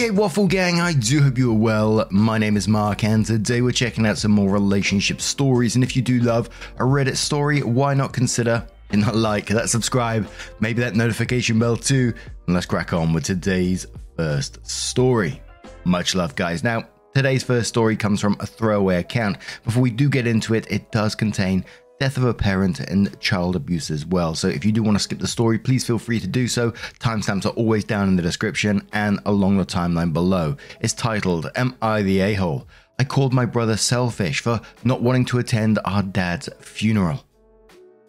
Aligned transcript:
Hey, 0.00 0.10
Waffle 0.10 0.46
Gang, 0.46 0.80
I 0.80 0.94
do 0.94 1.20
hope 1.20 1.36
you 1.36 1.50
are 1.50 1.54
well. 1.54 2.06
My 2.10 2.38
name 2.38 2.56
is 2.56 2.66
Mark, 2.66 3.04
and 3.04 3.22
today 3.22 3.60
we're 3.60 3.70
checking 3.70 4.06
out 4.06 4.16
some 4.16 4.30
more 4.30 4.48
relationship 4.48 5.20
stories. 5.20 5.74
And 5.74 5.84
if 5.84 5.94
you 5.94 6.00
do 6.00 6.20
love 6.20 6.48
a 6.78 6.84
Reddit 6.84 7.16
story, 7.16 7.60
why 7.60 7.92
not 7.92 8.14
consider 8.14 8.66
hitting 8.88 9.04
that 9.04 9.14
like, 9.14 9.48
that 9.48 9.68
subscribe, 9.68 10.26
maybe 10.58 10.80
that 10.80 10.96
notification 10.96 11.58
bell 11.58 11.76
too? 11.76 12.14
And 12.46 12.54
let's 12.54 12.64
crack 12.64 12.94
on 12.94 13.12
with 13.12 13.24
today's 13.24 13.86
first 14.16 14.66
story. 14.66 15.42
Much 15.84 16.14
love, 16.14 16.34
guys. 16.34 16.64
Now, 16.64 16.88
today's 17.14 17.42
first 17.42 17.68
story 17.68 17.94
comes 17.94 18.22
from 18.22 18.38
a 18.40 18.46
throwaway 18.46 19.00
account. 19.00 19.36
Before 19.64 19.82
we 19.82 19.90
do 19.90 20.08
get 20.08 20.26
into 20.26 20.54
it, 20.54 20.66
it 20.70 20.90
does 20.90 21.14
contain 21.14 21.62
death 22.00 22.16
of 22.16 22.24
a 22.24 22.32
parent 22.32 22.80
and 22.80 23.20
child 23.20 23.54
abuse 23.54 23.90
as 23.90 24.06
well. 24.06 24.34
So 24.34 24.48
if 24.48 24.64
you 24.64 24.72
do 24.72 24.82
want 24.82 24.96
to 24.96 25.02
skip 25.02 25.18
the 25.18 25.28
story, 25.28 25.58
please 25.58 25.86
feel 25.86 25.98
free 25.98 26.18
to 26.18 26.26
do 26.26 26.48
so. 26.48 26.70
Timestamps 26.98 27.44
are 27.44 27.50
always 27.50 27.84
down 27.84 28.08
in 28.08 28.16
the 28.16 28.22
description 28.22 28.88
and 28.94 29.20
along 29.26 29.58
the 29.58 29.66
timeline 29.66 30.14
below. 30.14 30.56
It's 30.80 30.94
titled 30.94 31.50
Am 31.54 31.76
I 31.82 32.00
the 32.00 32.20
A 32.20 32.34
hole? 32.34 32.66
I 32.98 33.04
called 33.04 33.34
my 33.34 33.44
brother 33.44 33.76
selfish 33.76 34.40
for 34.40 34.62
not 34.82 35.02
wanting 35.02 35.26
to 35.26 35.38
attend 35.38 35.78
our 35.84 36.02
dad's 36.02 36.48
funeral. 36.60 37.22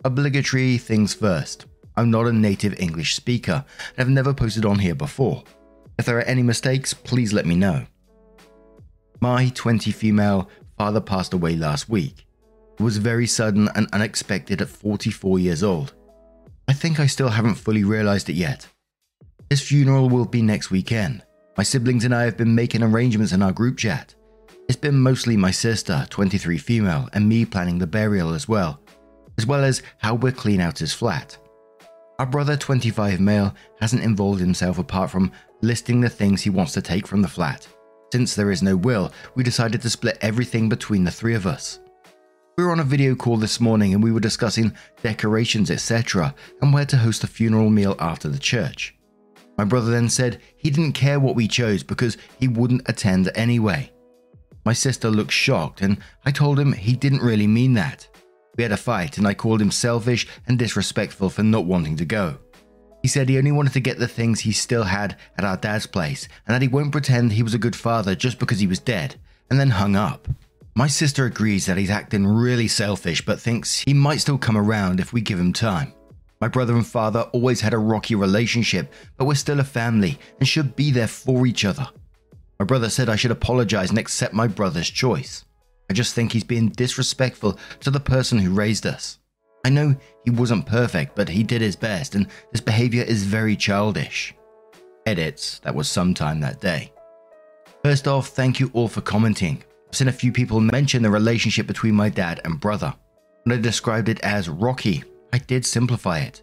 Obligatory 0.06 0.78
things 0.78 1.14
first. 1.14 1.66
I'm 1.98 2.10
not 2.10 2.28
a 2.28 2.34
native 2.34 2.80
English 2.80 3.16
speaker 3.16 3.66
and 3.90 3.98
have 3.98 4.10
never 4.10 4.34
posted 4.34 4.66
on 4.66 4.80
here 4.80 4.96
before. 4.96 5.44
If 6.00 6.06
there 6.06 6.18
are 6.18 6.22
any 6.24 6.44
mistakes, 6.44 6.94
please 6.94 7.34
let 7.34 7.46
me 7.46 7.56
know. 7.56 7.86
My 9.20 9.50
20 9.50 9.92
female 9.92 10.50
father 10.78 11.02
passed 11.02 11.34
away 11.34 11.58
last 11.58 11.90
week. 11.90 12.26
Was 12.82 12.98
very 12.98 13.28
sudden 13.28 13.70
and 13.76 13.88
unexpected 13.94 14.60
at 14.60 14.68
44 14.68 15.38
years 15.38 15.62
old. 15.62 15.94
I 16.68 16.74
think 16.74 17.00
I 17.00 17.06
still 17.06 17.30
haven't 17.30 17.56
fully 17.56 17.84
realized 17.84 18.28
it 18.28 18.34
yet. 18.34 18.68
His 19.52 19.62
funeral 19.62 20.10
will 20.10 20.26
be 20.26 20.42
next 20.42 20.72
weekend. 20.72 21.22
My 21.58 21.64
siblings 21.64 22.06
and 22.06 22.16
I 22.16 22.24
have 22.24 22.38
been 22.38 22.56
making 22.56 22.82
arrangements 22.82 23.34
in 23.34 23.44
our 23.44 23.52
group 23.52 23.78
chat. 23.78 24.16
It's 24.68 24.80
been 24.80 25.00
mostly 25.00 25.38
my 25.38 25.52
sister, 25.52 26.08
23 26.10 26.58
female, 26.58 27.08
and 27.14 27.30
me 27.30 27.46
planning 27.46 27.78
the 27.78 27.86
burial 27.86 28.34
as 28.34 28.48
well, 28.48 28.82
as 29.38 29.46
well 29.46 29.64
as 29.64 29.84
how 30.00 30.16
we'll 30.16 30.32
clean 30.32 30.60
out 30.60 30.80
his 30.80 30.94
flat. 30.94 31.38
Our 32.18 32.26
brother, 32.26 32.58
25 32.58 33.20
male, 33.20 33.54
hasn't 33.80 34.04
involved 34.04 34.42
himself 34.42 34.80
apart 34.80 35.12
from 35.12 35.32
listing 35.62 36.02
the 36.02 36.10
things 36.10 36.42
he 36.42 36.50
wants 36.50 36.74
to 36.74 36.82
take 36.82 37.06
from 37.06 37.22
the 37.22 37.28
flat. 37.28 37.68
Since 38.12 38.34
there 38.34 38.52
is 38.52 38.64
no 38.64 38.76
will, 38.76 39.12
we 39.36 39.44
decided 39.44 39.84
to 39.84 39.90
split 39.90 40.18
everything 40.22 40.68
between 40.68 41.04
the 41.04 41.12
three 41.12 41.36
of 41.36 41.46
us. 41.46 41.80
We 42.62 42.66
were 42.66 42.74
on 42.74 42.80
a 42.80 42.84
video 42.84 43.16
call 43.16 43.38
this 43.38 43.60
morning 43.60 43.96
and 43.96 44.04
we 44.04 44.12
were 44.12 44.20
discussing 44.20 44.78
decorations, 45.02 45.72
etc., 45.72 46.36
and 46.62 46.72
where 46.72 46.86
to 46.86 46.98
host 46.98 47.24
a 47.24 47.28
funeral 47.28 47.72
meal 47.72 47.96
after 47.98 48.30
the 48.30 48.38
church. 48.38 48.96
My 49.58 49.64
brother 49.64 49.90
then 49.90 50.08
said 50.10 50.40
he 50.58 50.70
didn't 50.70 50.94
care 50.94 51.20
what 51.20 51.34
we 51.34 51.48
chose 51.48 51.82
because 51.82 52.18
he 52.40 52.48
wouldn't 52.48 52.88
attend 52.88 53.32
anyway. 53.34 53.92
My 54.64 54.74
sister 54.74 55.10
looked 55.10 55.32
shocked 55.32 55.82
and 55.82 55.98
I 56.24 56.30
told 56.30 56.60
him 56.60 56.72
he 56.72 56.96
didn't 56.96 57.24
really 57.24 57.48
mean 57.48 57.74
that. 57.74 58.08
We 58.56 58.62
had 58.62 58.72
a 58.72 58.78
fight 58.78 59.18
and 59.18 59.28
I 59.28 59.34
called 59.34 59.60
him 59.60 59.72
selfish 59.72 60.28
and 60.46 60.60
disrespectful 60.60 61.32
for 61.32 61.42
not 61.42 61.66
wanting 61.66 61.96
to 61.96 62.06
go. 62.06 62.38
He 63.02 63.08
said 63.08 63.28
he 63.28 63.40
only 63.40 63.52
wanted 63.52 63.74
to 63.74 63.80
get 63.80 63.98
the 63.98 64.08
things 64.08 64.40
he 64.40 64.52
still 64.52 64.84
had 64.84 65.18
at 65.36 65.46
our 65.46 65.58
dad's 65.58 65.88
place 65.88 66.28
and 66.46 66.54
that 66.54 66.62
he 66.62 66.68
won't 66.68 66.92
pretend 66.92 67.34
he 67.34 67.42
was 67.42 67.56
a 67.56 67.66
good 67.66 67.76
father 67.76 68.14
just 68.14 68.38
because 68.38 68.60
he 68.60 68.68
was 68.68 68.78
dead, 68.78 69.16
and 69.50 69.60
then 69.60 69.72
hung 69.72 69.96
up. 69.96 70.28
My 70.74 70.88
sister 70.88 71.26
agrees 71.26 71.66
that 71.66 71.78
he's 71.78 71.90
acting 71.90 72.26
really 72.26 72.68
selfish 72.68 73.26
but 73.26 73.40
thinks 73.40 73.80
he 73.80 73.94
might 73.94 74.22
still 74.22 74.38
come 74.38 74.58
around 74.58 75.00
if 75.00 75.12
we 75.12 75.20
give 75.20 75.40
him 75.40 75.52
time. 75.52 75.94
My 76.40 76.48
brother 76.48 76.76
and 76.76 76.88
father 76.88 77.22
always 77.34 77.62
had 77.62 77.74
a 77.74 77.78
rocky 77.78 78.16
relationship, 78.16 78.92
but 79.18 79.26
we're 79.26 79.36
still 79.36 79.60
a 79.60 79.66
family 79.66 80.18
and 80.40 80.48
should 80.48 80.76
be 80.76 80.90
there 80.90 81.08
for 81.08 81.46
each 81.46 81.66
other. 81.66 81.88
My 82.58 82.66
brother 82.66 82.90
said 82.90 83.10
I 83.10 83.16
should 83.16 83.32
apologize 83.32 83.90
and 83.90 84.00
accept 84.00 84.34
my 84.34 84.48
brother's 84.48 84.90
choice. 84.90 85.44
I 85.90 85.94
just 85.94 86.16
think 86.16 86.32
he's 86.32 86.44
being 86.44 86.70
disrespectful 86.70 87.60
to 87.82 87.92
the 87.92 88.00
person 88.00 88.40
who 88.40 88.54
raised 88.54 88.88
us. 88.88 89.20
I 89.66 89.70
know 89.70 89.96
he 90.24 90.32
wasn't 90.32 90.66
perfect, 90.66 91.16
but 91.16 91.28
he 91.28 91.44
did 91.44 91.62
his 91.62 91.76
best, 91.76 92.16
and 92.16 92.28
this 92.52 92.62
behavior 92.62 93.04
is 93.04 93.24
very 93.24 93.56
childish. 93.56 94.34
Edits, 95.06 95.60
that 95.60 95.76
was 95.76 95.90
sometime 95.90 96.40
that 96.40 96.62
day. 96.62 96.94
First 97.84 98.08
off, 98.08 98.30
thank 98.30 98.60
you 98.60 98.72
all 98.74 98.88
for 98.88 99.02
commenting. 99.02 99.64
I've 99.92 99.98
seen 99.98 100.08
a 100.08 100.14
few 100.14 100.32
people 100.32 100.62
mention 100.62 101.04
the 101.04 101.12
relationship 101.12 101.68
between 101.68 101.96
my 101.96 102.08
dad 102.08 102.40
and 102.46 102.62
brother. 102.62 102.94
When 103.44 103.60
I 103.60 103.62
described 103.62 104.08
it 104.08 104.22
as 104.22 104.48
rocky, 104.48 105.04
I 105.34 105.40
did 105.40 105.66
simplify 105.66 106.20
it. 106.20 106.42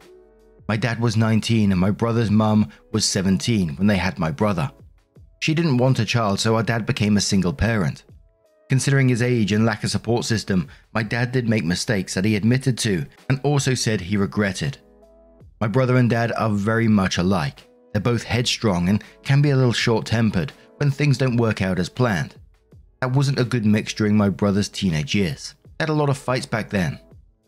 My 0.68 0.76
dad 0.76 1.00
was 1.00 1.16
19 1.16 1.72
and 1.72 1.80
my 1.80 1.90
brother's 1.90 2.30
mum 2.30 2.70
was 2.92 3.06
17 3.06 3.76
when 3.76 3.86
they 3.86 3.96
had 3.96 4.18
my 4.18 4.30
brother. 4.30 4.70
She 5.40 5.54
didn't 5.54 5.78
want 5.78 5.98
a 5.98 6.04
child, 6.04 6.40
so 6.40 6.56
our 6.56 6.62
dad 6.62 6.84
became 6.84 7.16
a 7.16 7.22
single 7.22 7.54
parent. 7.54 8.04
Considering 8.68 9.08
his 9.08 9.22
age 9.22 9.52
and 9.52 9.64
lack 9.64 9.82
of 9.82 9.90
support 9.90 10.26
system, 10.26 10.68
my 10.92 11.02
dad 11.02 11.32
did 11.32 11.48
make 11.48 11.64
mistakes 11.64 12.12
that 12.12 12.26
he 12.26 12.36
admitted 12.36 12.76
to 12.76 13.06
and 13.30 13.40
also 13.44 13.72
said 13.72 14.02
he 14.02 14.18
regretted. 14.18 14.76
My 15.58 15.68
brother 15.68 15.96
and 15.96 16.10
dad 16.10 16.32
are 16.36 16.50
very 16.50 16.86
much 16.86 17.16
alike. 17.16 17.66
They're 17.94 18.02
both 18.02 18.24
headstrong 18.24 18.90
and 18.90 19.02
can 19.22 19.40
be 19.40 19.52
a 19.52 19.56
little 19.56 19.72
short 19.72 20.04
tempered 20.04 20.52
when 20.76 20.90
things 20.90 21.16
don't 21.16 21.38
work 21.38 21.62
out 21.62 21.78
as 21.78 21.88
planned. 21.88 22.34
That 23.00 23.12
wasn't 23.12 23.38
a 23.38 23.44
good 23.44 23.64
mix 23.64 23.94
during 23.94 24.16
my 24.16 24.28
brother's 24.28 24.68
teenage 24.68 25.14
years. 25.14 25.54
I 25.78 25.84
had 25.84 25.88
a 25.88 25.94
lot 25.94 26.10
of 26.10 26.18
fights 26.18 26.46
back 26.46 26.68
then. 26.68 26.98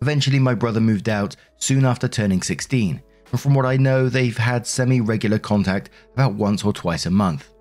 Eventually, 0.01 0.39
my 0.39 0.55
brother 0.55 0.81
moved 0.81 1.09
out 1.09 1.35
soon 1.57 1.85
after 1.85 2.07
turning 2.07 2.41
16, 2.41 3.03
and 3.33 3.41
from 3.41 3.55
what 3.55 3.67
I 3.67 3.77
know, 3.77 4.09
they've 4.09 4.37
had 4.37 4.67
semi 4.67 5.01
regular 5.01 5.39
contact 5.39 5.91
about 6.15 6.35
once 6.35 6.65
or 6.65 6.73
twice 6.73 7.07
a 7.07 7.11
month. 7.11 7.53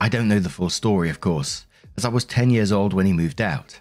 I 0.00 0.08
don't 0.08 0.28
know 0.28 0.40
the 0.40 0.48
full 0.48 0.70
story, 0.70 1.08
of 1.08 1.20
course, 1.20 1.66
as 1.96 2.04
I 2.04 2.08
was 2.08 2.24
10 2.24 2.50
years 2.50 2.72
old 2.72 2.92
when 2.92 3.06
he 3.06 3.12
moved 3.12 3.40
out. 3.40 3.80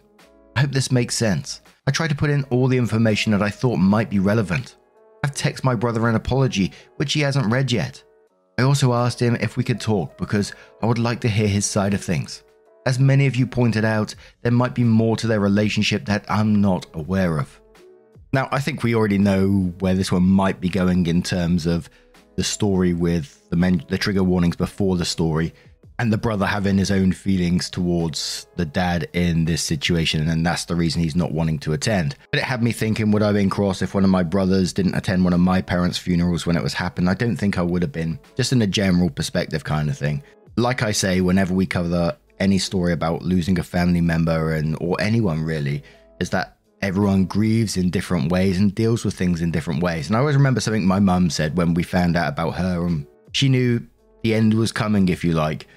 I 0.56 0.62
hope 0.62 0.72
this 0.72 0.92
makes 0.92 1.16
sense. 1.16 1.62
I 1.88 1.92
tried 1.92 2.10
to 2.10 2.16
put 2.16 2.30
in 2.30 2.44
all 2.46 2.68
the 2.68 2.78
information 2.78 3.32
that 3.32 3.42
I 3.42 3.50
thought 3.50 3.78
might 3.78 4.10
be 4.10 4.20
relevant. 4.20 4.78
I've 5.24 5.34
texted 5.34 5.64
my 5.64 5.76
brother 5.76 6.08
an 6.08 6.16
apology, 6.16 6.72
which 6.98 7.14
he 7.14 7.22
hasn't 7.22 7.52
read 7.52 7.72
yet. 7.72 8.02
I 8.58 8.62
also 8.62 8.94
asked 8.94 9.20
him 9.20 9.36
if 9.36 9.58
we 9.58 9.64
could 9.64 9.82
talk 9.82 10.18
because 10.18 10.54
I 10.82 10.86
would 10.86 11.00
like 11.00 11.20
to 11.22 11.28
hear 11.28 11.48
his 11.48 11.66
side 11.66 11.94
of 11.94 12.04
things. 12.04 12.44
As 12.86 13.00
many 13.00 13.26
of 13.26 13.36
you 13.36 13.48
pointed 13.48 13.84
out, 13.84 14.14
there 14.44 14.52
might 14.52 14.76
be 14.76 14.84
more 14.84 15.18
to 15.18 15.26
their 15.26 15.40
relationship 15.40 16.06
that 16.06 16.24
I'm 16.30 16.62
not 16.62 16.86
aware 16.94 17.40
of. 17.40 17.60
Now, 18.32 18.48
I 18.52 18.60
think 18.60 18.84
we 18.84 18.94
already 18.94 19.18
know 19.18 19.74
where 19.80 19.96
this 19.96 20.12
one 20.12 20.24
might 20.24 20.62
be 20.62 20.70
going 20.70 21.08
in 21.08 21.24
terms 21.24 21.66
of 21.66 21.90
the 22.36 22.44
story 22.44 22.94
with 22.94 23.50
the, 23.50 23.56
men- 23.56 23.86
the 23.88 23.98
trigger 23.98 24.24
warnings 24.24 24.56
before 24.56 24.98
the 24.98 25.06
story 25.06 25.54
and 25.98 26.12
the 26.12 26.18
brother 26.18 26.46
having 26.46 26.78
his 26.78 26.92
own 26.92 27.12
feelings 27.12 27.70
towards 27.70 28.48
the 28.58 28.66
dad 28.66 29.08
in 29.14 29.46
this 29.46 29.64
situation, 29.64 30.28
and 30.28 30.46
that's 30.46 30.66
the 30.66 30.76
reason 30.76 31.02
he's 31.02 31.16
not 31.16 31.32
wanting 31.32 31.58
to 31.60 31.74
attend. 31.74 32.18
But 32.32 32.42
it 32.42 32.44
had 32.44 32.62
me 32.62 32.72
thinking, 32.72 33.12
would 33.12 33.24
I 33.24 33.28
have 33.28 33.36
been 33.36 33.50
cross 33.50 33.82
if 33.82 33.96
one 33.96 34.04
of 34.04 34.10
my 34.10 34.24
brothers 34.24 34.74
didn't 34.74 34.96
attend 34.96 35.24
one 35.24 35.34
of 35.34 35.40
my 35.40 35.62
parents' 35.62 35.98
funerals 35.98 36.46
when 36.46 36.58
it 36.58 36.64
was 36.64 36.74
happening? 36.74 37.08
I 37.08 37.14
don't 37.14 37.38
think 37.38 37.58
I 37.58 37.62
would 37.62 37.82
have 37.82 37.94
been, 37.94 38.20
just 38.36 38.52
in 38.52 38.62
a 38.62 38.68
general 38.68 39.10
perspective 39.10 39.64
kind 39.64 39.90
of 39.90 39.98
thing. 39.98 40.22
Like 40.58 40.84
I 40.84 40.92
say, 40.92 41.22
whenever 41.22 41.54
we 41.54 41.66
cover 41.66 42.18
any 42.40 42.58
story 42.58 42.94
about 42.94 43.22
losing 43.22 43.60
a 43.60 43.64
family 43.64 44.02
member 44.02 44.54
and 44.54 44.78
or 44.82 45.00
anyone 45.00 45.42
really 45.42 45.84
is 46.20 46.30
that 46.32 46.58
everyone 46.82 47.26
grieves 47.26 47.78
in 47.78 47.90
different 47.90 48.32
ways 48.32 48.60
and 48.60 48.76
deals 48.76 49.04
with 49.04 49.16
things 49.16 49.42
in 49.42 49.52
different 49.52 49.82
ways. 49.82 50.08
And 50.08 50.16
I 50.16 50.20
always 50.20 50.36
remember 50.36 50.60
something 50.60 50.86
my 50.86 51.00
mum 51.00 51.30
said 51.30 51.58
when 51.58 51.74
we 51.74 51.84
found 51.84 52.16
out 52.16 52.30
about 52.30 52.52
her 52.52 52.86
and 52.86 53.08
she 53.32 53.50
knew 53.50 53.86
the 54.24 54.34
end 54.34 54.54
was 54.54 54.72
coming 54.72 55.10
if 55.10 55.24
you 55.24 55.34
like. 55.34 55.68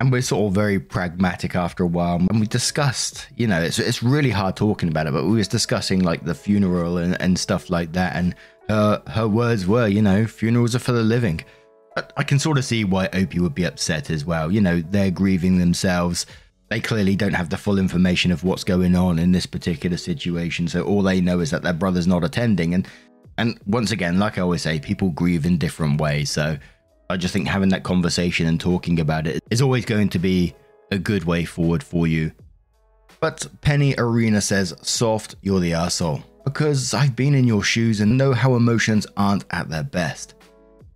And 0.00 0.12
we're 0.12 0.22
sort 0.22 0.46
of 0.46 0.54
very 0.54 0.78
pragmatic 0.78 1.56
after 1.56 1.82
a 1.82 1.86
while. 1.86 2.16
And 2.16 2.38
we 2.38 2.46
discussed, 2.46 3.26
you 3.36 3.48
know, 3.48 3.60
it's, 3.60 3.80
it's 3.80 4.00
really 4.00 4.30
hard 4.30 4.56
talking 4.56 4.88
about 4.88 5.08
it, 5.08 5.12
but 5.12 5.24
we 5.24 5.36
was 5.36 5.48
discussing 5.48 6.00
like 6.00 6.24
the 6.24 6.36
funeral 6.36 6.98
and, 6.98 7.20
and 7.20 7.36
stuff 7.36 7.68
like 7.68 7.92
that. 7.94 8.14
And 8.14 8.36
her, 8.68 9.02
her 9.08 9.26
words 9.26 9.66
were, 9.66 9.88
you 9.88 10.00
know, 10.00 10.24
funerals 10.24 10.76
are 10.76 10.80
for 10.80 10.92
the 10.92 11.02
living. 11.02 11.40
I 12.16 12.22
can 12.22 12.38
sort 12.38 12.58
of 12.58 12.64
see 12.64 12.84
why 12.84 13.08
Opie 13.12 13.40
would 13.40 13.54
be 13.54 13.64
upset 13.64 14.10
as 14.10 14.24
well. 14.24 14.50
You 14.52 14.60
know, 14.60 14.80
they're 14.80 15.10
grieving 15.10 15.58
themselves. 15.58 16.26
They 16.70 16.80
clearly 16.80 17.16
don't 17.16 17.32
have 17.34 17.48
the 17.48 17.56
full 17.56 17.78
information 17.78 18.30
of 18.30 18.44
what's 18.44 18.64
going 18.64 18.94
on 18.94 19.18
in 19.18 19.32
this 19.32 19.46
particular 19.46 19.96
situation. 19.96 20.68
So 20.68 20.82
all 20.82 21.02
they 21.02 21.20
know 21.20 21.40
is 21.40 21.50
that 21.50 21.62
their 21.62 21.72
brother's 21.72 22.06
not 22.06 22.24
attending. 22.24 22.74
And 22.74 22.86
And 23.38 23.58
once 23.66 23.90
again, 23.92 24.18
like 24.18 24.36
I 24.36 24.42
always 24.42 24.62
say, 24.62 24.78
people 24.78 25.10
grieve 25.10 25.46
in 25.46 25.58
different 25.58 26.00
ways. 26.00 26.30
So 26.30 26.58
I 27.08 27.16
just 27.16 27.32
think 27.32 27.48
having 27.48 27.70
that 27.70 27.84
conversation 27.84 28.46
and 28.46 28.60
talking 28.60 29.00
about 29.00 29.26
it 29.26 29.42
is 29.50 29.62
always 29.62 29.84
going 29.86 30.10
to 30.10 30.18
be 30.18 30.54
a 30.90 30.98
good 30.98 31.24
way 31.24 31.44
forward 31.44 31.82
for 31.82 32.06
you. 32.06 32.32
But 33.20 33.46
Penny 33.60 33.94
Arena 33.96 34.40
says, 34.40 34.74
Soft, 34.82 35.36
you're 35.42 35.60
the 35.60 35.72
asshole. 35.74 36.22
Because 36.44 36.94
I've 36.94 37.16
been 37.16 37.34
in 37.34 37.46
your 37.46 37.62
shoes 37.62 38.00
and 38.00 38.16
know 38.16 38.32
how 38.32 38.54
emotions 38.54 39.06
aren't 39.16 39.44
at 39.50 39.68
their 39.68 39.82
best. 39.82 40.34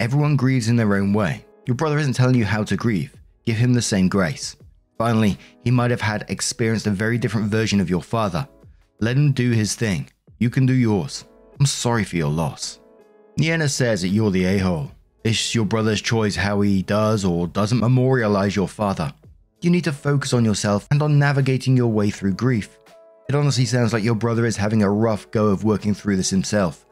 Everyone 0.02 0.34
grieves 0.34 0.66
in 0.66 0.74
their 0.74 0.96
own 0.96 1.12
way. 1.12 1.44
Your 1.64 1.76
brother 1.76 1.96
isn't 1.96 2.14
telling 2.14 2.34
you 2.34 2.44
how 2.44 2.64
to 2.64 2.76
grieve. 2.76 3.14
Give 3.46 3.54
him 3.54 3.72
the 3.72 3.80
same 3.80 4.08
grace. 4.08 4.56
Finally, 4.98 5.38
he 5.62 5.70
might 5.70 5.92
have 5.92 6.00
had 6.00 6.24
experienced 6.28 6.88
a 6.88 6.90
very 6.90 7.18
different 7.18 7.52
version 7.52 7.78
of 7.78 7.88
your 7.88 8.02
father. 8.02 8.48
Let 8.98 9.16
him 9.16 9.30
do 9.30 9.52
his 9.52 9.76
thing. 9.76 10.10
You 10.40 10.50
can 10.50 10.66
do 10.66 10.72
yours. 10.72 11.24
I'm 11.60 11.66
sorry 11.66 12.02
for 12.02 12.16
your 12.16 12.30
loss. 12.30 12.80
Nienna 13.38 13.70
says 13.70 14.02
that 14.02 14.08
you're 14.08 14.32
the 14.32 14.44
a 14.46 14.58
hole. 14.58 14.90
It's 15.22 15.54
your 15.54 15.66
brother's 15.66 16.02
choice 16.02 16.34
how 16.34 16.62
he 16.62 16.82
does 16.82 17.24
or 17.24 17.46
doesn't 17.46 17.78
memorialize 17.78 18.56
your 18.56 18.66
father. 18.66 19.14
You 19.60 19.70
need 19.70 19.84
to 19.84 19.92
focus 19.92 20.32
on 20.32 20.44
yourself 20.44 20.88
and 20.90 21.00
on 21.00 21.20
navigating 21.20 21.76
your 21.76 21.92
way 21.92 22.10
through 22.10 22.34
grief. 22.34 22.76
It 23.28 23.36
honestly 23.36 23.66
sounds 23.66 23.92
like 23.92 24.02
your 24.02 24.16
brother 24.16 24.46
is 24.46 24.56
having 24.56 24.82
a 24.82 24.90
rough 24.90 25.30
go 25.30 25.46
of 25.46 25.62
working 25.62 25.94
through 25.94 26.16
this 26.16 26.30
himself. 26.30 26.86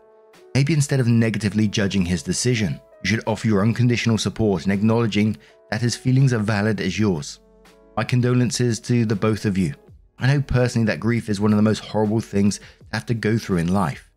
Maybe 0.55 0.75
instead 0.75 1.01
of 1.01 1.09
negatively 1.09 1.67
judging 1.67 2.07
his 2.07 2.23
decision, 2.23 2.81
you 3.03 3.09
should 3.09 3.23
offer 3.27 3.47
your 3.47 3.63
unconditional 3.63 4.19
support 4.19 4.65
and 4.65 4.73
acknowledging 4.73 5.37
that 5.71 5.81
his 5.81 5.97
feelings 5.97 6.33
are 6.33 6.39
valid 6.39 6.81
as 6.81 6.99
yours. 6.99 7.41
My 7.97 8.05
condolences 8.05 8.81
to 8.81 9.05
the 9.05 9.17
both 9.17 9.45
of 9.45 9.57
you. 9.57 9.75
I 10.19 10.27
know 10.27 10.43
personally 10.43 10.87
that 10.87 11.01
grief 11.01 11.29
is 11.29 11.41
one 11.41 11.53
of 11.53 11.57
the 11.57 11.63
most 11.63 11.81
horrible 11.81 12.21
things 12.21 12.59
to 12.59 12.65
have 12.93 13.07
to 13.07 13.15
go 13.15 13.39
through 13.39 13.59
in 13.59 13.73
life. 13.73 14.11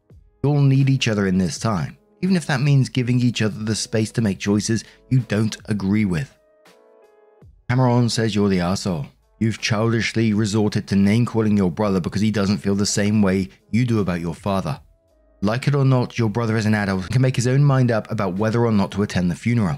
You 0.43 0.49
all 0.49 0.61
need 0.61 0.89
each 0.89 1.07
other 1.07 1.27
in 1.27 1.37
this 1.37 1.57
time, 1.57 1.97
even 2.21 2.35
if 2.35 2.45
that 2.47 2.61
means 2.61 2.89
giving 2.89 3.21
each 3.21 3.41
other 3.41 3.57
the 3.63 3.75
space 3.75 4.11
to 4.13 4.21
make 4.21 4.39
choices 4.39 4.83
you 5.09 5.19
don't 5.19 5.55
agree 5.65 6.05
with. 6.05 6.37
Cameron 7.69 8.09
says 8.09 8.35
you're 8.35 8.49
the 8.49 8.59
asshole. 8.59 9.05
You've 9.39 9.59
childishly 9.59 10.33
resorted 10.33 10.87
to 10.87 10.95
name 10.95 11.25
calling 11.25 11.57
your 11.57 11.71
brother 11.71 11.99
because 11.99 12.21
he 12.21 12.31
doesn't 12.31 12.59
feel 12.59 12.75
the 12.75 12.85
same 12.85 13.21
way 13.21 13.49
you 13.71 13.85
do 13.85 13.99
about 13.99 14.21
your 14.21 14.35
father. 14.35 14.79
Like 15.43 15.67
it 15.67 15.75
or 15.75 15.83
not, 15.83 16.17
your 16.17 16.29
brother 16.29 16.55
is 16.55 16.65
an 16.65 16.73
adult 16.73 17.01
and 17.03 17.11
can 17.11 17.21
make 17.21 17.35
his 17.35 17.47
own 17.47 17.65
mind 17.65 17.91
up 17.91 18.09
about 18.09 18.35
whether 18.35 18.65
or 18.65 18.71
not 18.71 18.93
to 18.93 19.03
attend 19.03 19.29
the 19.29 19.35
funeral. 19.35 19.77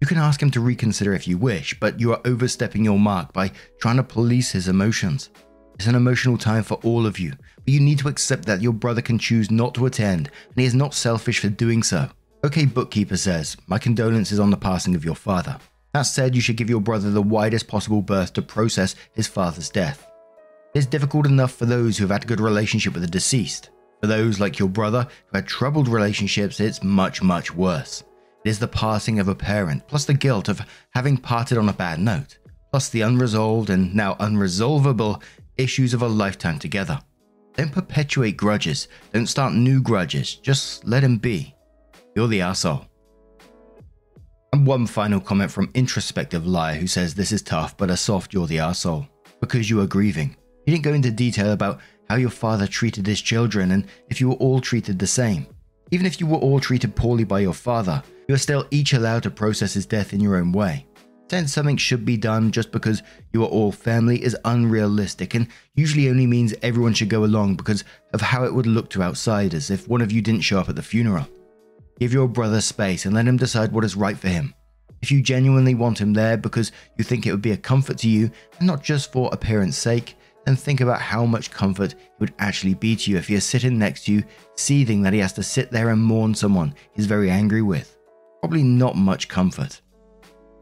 You 0.00 0.06
can 0.06 0.18
ask 0.18 0.40
him 0.40 0.52
to 0.52 0.60
reconsider 0.60 1.14
if 1.14 1.26
you 1.26 1.36
wish, 1.36 1.76
but 1.80 1.98
you 1.98 2.12
are 2.12 2.20
overstepping 2.24 2.84
your 2.84 2.96
mark 2.96 3.32
by 3.32 3.50
trying 3.80 3.96
to 3.96 4.04
police 4.04 4.52
his 4.52 4.68
emotions. 4.68 5.30
It's 5.74 5.88
an 5.88 5.96
emotional 5.96 6.38
time 6.38 6.62
for 6.62 6.76
all 6.84 7.06
of 7.06 7.18
you, 7.18 7.32
but 7.56 7.74
you 7.74 7.80
need 7.80 7.98
to 7.98 8.08
accept 8.08 8.46
that 8.46 8.62
your 8.62 8.72
brother 8.72 9.02
can 9.02 9.18
choose 9.18 9.50
not 9.50 9.74
to 9.74 9.86
attend, 9.86 10.30
and 10.46 10.56
he 10.56 10.64
is 10.64 10.76
not 10.76 10.94
selfish 10.94 11.40
for 11.40 11.48
doing 11.48 11.82
so. 11.82 12.08
OK 12.44 12.66
Bookkeeper 12.66 13.16
says, 13.16 13.56
My 13.66 13.78
condolences 13.78 14.38
on 14.38 14.50
the 14.50 14.56
passing 14.56 14.94
of 14.94 15.04
your 15.04 15.16
father. 15.16 15.58
That 15.92 16.02
said, 16.02 16.36
you 16.36 16.40
should 16.40 16.56
give 16.56 16.70
your 16.70 16.80
brother 16.80 17.10
the 17.10 17.20
widest 17.20 17.66
possible 17.66 18.00
berth 18.00 18.32
to 18.34 18.42
process 18.42 18.94
his 19.12 19.26
father's 19.26 19.70
death. 19.70 20.06
It 20.72 20.78
is 20.78 20.86
difficult 20.86 21.26
enough 21.26 21.50
for 21.50 21.66
those 21.66 21.98
who 21.98 22.04
have 22.04 22.12
had 22.12 22.22
a 22.22 22.28
good 22.28 22.40
relationship 22.40 22.92
with 22.92 23.02
the 23.02 23.08
deceased. 23.08 23.70
For 24.00 24.06
those 24.06 24.40
like 24.40 24.58
your 24.58 24.68
brother 24.68 25.06
who 25.26 25.38
had 25.38 25.46
troubled 25.46 25.88
relationships, 25.88 26.60
it's 26.60 26.82
much, 26.82 27.22
much 27.22 27.54
worse. 27.54 28.02
It 28.44 28.48
is 28.48 28.58
the 28.58 28.68
passing 28.68 29.18
of 29.18 29.28
a 29.28 29.34
parent, 29.34 29.86
plus 29.86 30.06
the 30.06 30.14
guilt 30.14 30.48
of 30.48 30.62
having 30.94 31.18
parted 31.18 31.58
on 31.58 31.68
a 31.68 31.74
bad 31.74 31.98
note, 31.98 32.38
plus 32.70 32.88
the 32.88 33.02
unresolved 33.02 33.68
and 33.68 33.94
now 33.94 34.14
unresolvable 34.14 35.22
issues 35.58 35.92
of 35.92 36.00
a 36.00 36.08
lifetime 36.08 36.58
together. 36.58 36.98
Don't 37.54 37.72
perpetuate 37.72 38.38
grudges, 38.38 38.88
don't 39.12 39.26
start 39.26 39.52
new 39.52 39.82
grudges, 39.82 40.36
just 40.36 40.86
let 40.86 41.04
him 41.04 41.18
be. 41.18 41.54
You're 42.16 42.28
the 42.28 42.40
asshole. 42.40 42.86
And 44.52 44.66
one 44.66 44.86
final 44.86 45.20
comment 45.20 45.50
from 45.50 45.70
Introspective 45.74 46.46
Liar 46.46 46.74
who 46.74 46.86
says 46.86 47.14
this 47.14 47.32
is 47.32 47.42
tough, 47.42 47.76
but 47.76 47.90
a 47.90 47.96
soft 47.96 48.32
you're 48.32 48.46
the 48.46 48.58
asshole. 48.58 49.06
Because 49.40 49.70
you 49.70 49.80
are 49.80 49.86
grieving. 49.86 50.36
He 50.64 50.72
didn't 50.72 50.84
go 50.84 50.92
into 50.92 51.10
detail 51.10 51.52
about 51.52 51.80
how 52.10 52.16
your 52.16 52.28
father 52.28 52.66
treated 52.66 53.06
his 53.06 53.22
children 53.22 53.70
and 53.70 53.86
if 54.08 54.20
you 54.20 54.28
were 54.28 54.42
all 54.46 54.60
treated 54.60 54.98
the 54.98 55.06
same. 55.06 55.46
Even 55.92 56.06
if 56.06 56.18
you 56.18 56.26
were 56.26 56.38
all 56.38 56.58
treated 56.58 56.96
poorly 56.96 57.22
by 57.22 57.38
your 57.38 57.54
father, 57.54 58.02
you 58.26 58.34
are 58.34 58.38
still 58.38 58.66
each 58.72 58.94
allowed 58.94 59.22
to 59.22 59.30
process 59.30 59.74
his 59.74 59.86
death 59.86 60.12
in 60.12 60.18
your 60.18 60.34
own 60.34 60.50
way. 60.50 60.84
Saying 61.30 61.46
something 61.46 61.76
should 61.76 62.04
be 62.04 62.16
done 62.16 62.50
just 62.50 62.72
because 62.72 63.04
you 63.32 63.44
are 63.44 63.48
all 63.48 63.70
family 63.70 64.20
is 64.24 64.36
unrealistic 64.44 65.34
and 65.36 65.46
usually 65.76 66.08
only 66.08 66.26
means 66.26 66.52
everyone 66.62 66.94
should 66.94 67.10
go 67.10 67.22
along 67.22 67.54
because 67.54 67.84
of 68.12 68.20
how 68.20 68.42
it 68.42 68.52
would 68.52 68.66
look 68.66 68.90
to 68.90 69.04
outsiders 69.04 69.70
if 69.70 69.86
one 69.86 70.00
of 70.00 70.10
you 70.10 70.20
didn't 70.20 70.40
show 70.40 70.58
up 70.58 70.68
at 70.68 70.74
the 70.74 70.82
funeral. 70.82 71.28
Give 72.00 72.12
your 72.12 72.26
brother 72.26 72.60
space 72.60 73.06
and 73.06 73.14
let 73.14 73.28
him 73.28 73.36
decide 73.36 73.70
what 73.70 73.84
is 73.84 73.94
right 73.94 74.18
for 74.18 74.26
him. 74.26 74.52
If 75.00 75.12
you 75.12 75.22
genuinely 75.22 75.76
want 75.76 76.00
him 76.00 76.12
there 76.12 76.36
because 76.36 76.72
you 76.98 77.04
think 77.04 77.24
it 77.24 77.30
would 77.30 77.40
be 77.40 77.52
a 77.52 77.56
comfort 77.56 77.98
to 77.98 78.08
you 78.08 78.32
and 78.58 78.66
not 78.66 78.82
just 78.82 79.12
for 79.12 79.30
appearance 79.32 79.76
sake, 79.76 80.16
then 80.50 80.56
think 80.56 80.80
about 80.80 81.00
how 81.00 81.24
much 81.24 81.52
comfort 81.52 81.92
it 81.92 81.98
would 82.18 82.34
actually 82.40 82.74
be 82.74 82.96
to 82.96 83.10
you 83.10 83.16
if 83.16 83.28
he 83.28 83.34
is 83.34 83.44
sitting 83.44 83.78
next 83.78 84.04
to 84.04 84.12
you, 84.12 84.24
seething 84.56 85.00
that 85.02 85.12
he 85.12 85.20
has 85.20 85.32
to 85.34 85.44
sit 85.44 85.70
there 85.70 85.90
and 85.90 86.02
mourn 86.02 86.34
someone 86.34 86.74
he's 86.92 87.06
very 87.06 87.30
angry 87.30 87.62
with. 87.62 87.96
Probably 88.40 88.64
not 88.64 88.96
much 88.96 89.28
comfort. 89.28 89.80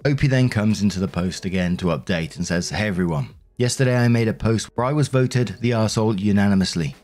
Opie 0.05 0.27
then 0.27 0.51
comes 0.51 0.83
into 0.83 1.01
the 1.01 1.09
post 1.09 1.47
again 1.47 1.77
to 1.79 1.87
update 1.87 2.37
and 2.37 2.47
says, 2.47 2.69
Hey 2.69 2.87
everyone, 2.87 3.35
yesterday 3.57 3.97
I 3.97 4.09
made 4.09 4.29
a 4.29 4.35
post 4.35 4.69
where 4.75 4.87
I 4.87 4.93
was 4.93 5.09
voted 5.09 5.57
the 5.61 5.71
arsehole 5.71 6.21
unanimously. 6.21 6.95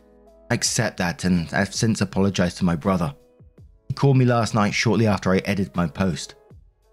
I 0.50 0.54
accept 0.54 0.98
that 0.98 1.24
and 1.24 1.48
I've 1.54 1.74
since 1.74 2.02
apologized 2.02 2.58
to 2.58 2.66
my 2.66 2.76
brother. 2.76 3.14
He 3.88 3.94
called 3.94 4.18
me 4.18 4.26
last 4.26 4.54
night 4.54 4.74
shortly 4.74 5.06
after 5.06 5.32
I 5.32 5.38
edited 5.38 5.74
my 5.74 5.86
post. 5.86 6.34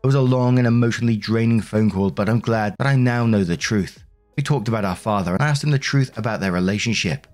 It 0.03 0.07
was 0.07 0.15
a 0.15 0.21
long 0.21 0.57
and 0.57 0.67
emotionally 0.67 1.17
draining 1.17 1.59
phone 1.59 1.91
call, 1.91 2.11
but 2.11 2.29
I'm 2.29 2.39
glad 2.39 2.75
that 2.79 2.87
I 2.87 2.95
now 2.95 3.25
know 3.25 3.43
the 3.43 3.57
truth. 3.57 4.03
We 4.37 4.43
talked 4.43 4.67
about 4.67 4.85
our 4.85 4.95
father 4.95 5.33
and 5.33 5.41
I 5.43 5.47
asked 5.47 5.63
him 5.63 5.71
the 5.71 5.79
truth 5.79 6.17
about 6.17 6.39
their 6.39 6.51
relationship. 6.51 7.27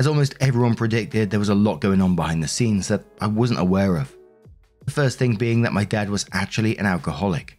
As 0.00 0.06
almost 0.06 0.36
everyone 0.40 0.74
predicted, 0.74 1.30
there 1.30 1.40
was 1.40 1.48
a 1.48 1.54
lot 1.54 1.80
going 1.80 2.00
on 2.00 2.14
behind 2.14 2.42
the 2.42 2.48
scenes 2.48 2.88
that 2.88 3.04
I 3.20 3.26
wasn't 3.26 3.60
aware 3.60 3.96
of. 3.96 4.16
The 4.84 4.92
first 4.92 5.18
thing 5.18 5.34
being 5.34 5.62
that 5.62 5.72
my 5.72 5.84
dad 5.84 6.08
was 6.08 6.26
actually 6.32 6.78
an 6.78 6.86
alcoholic. 6.86 7.58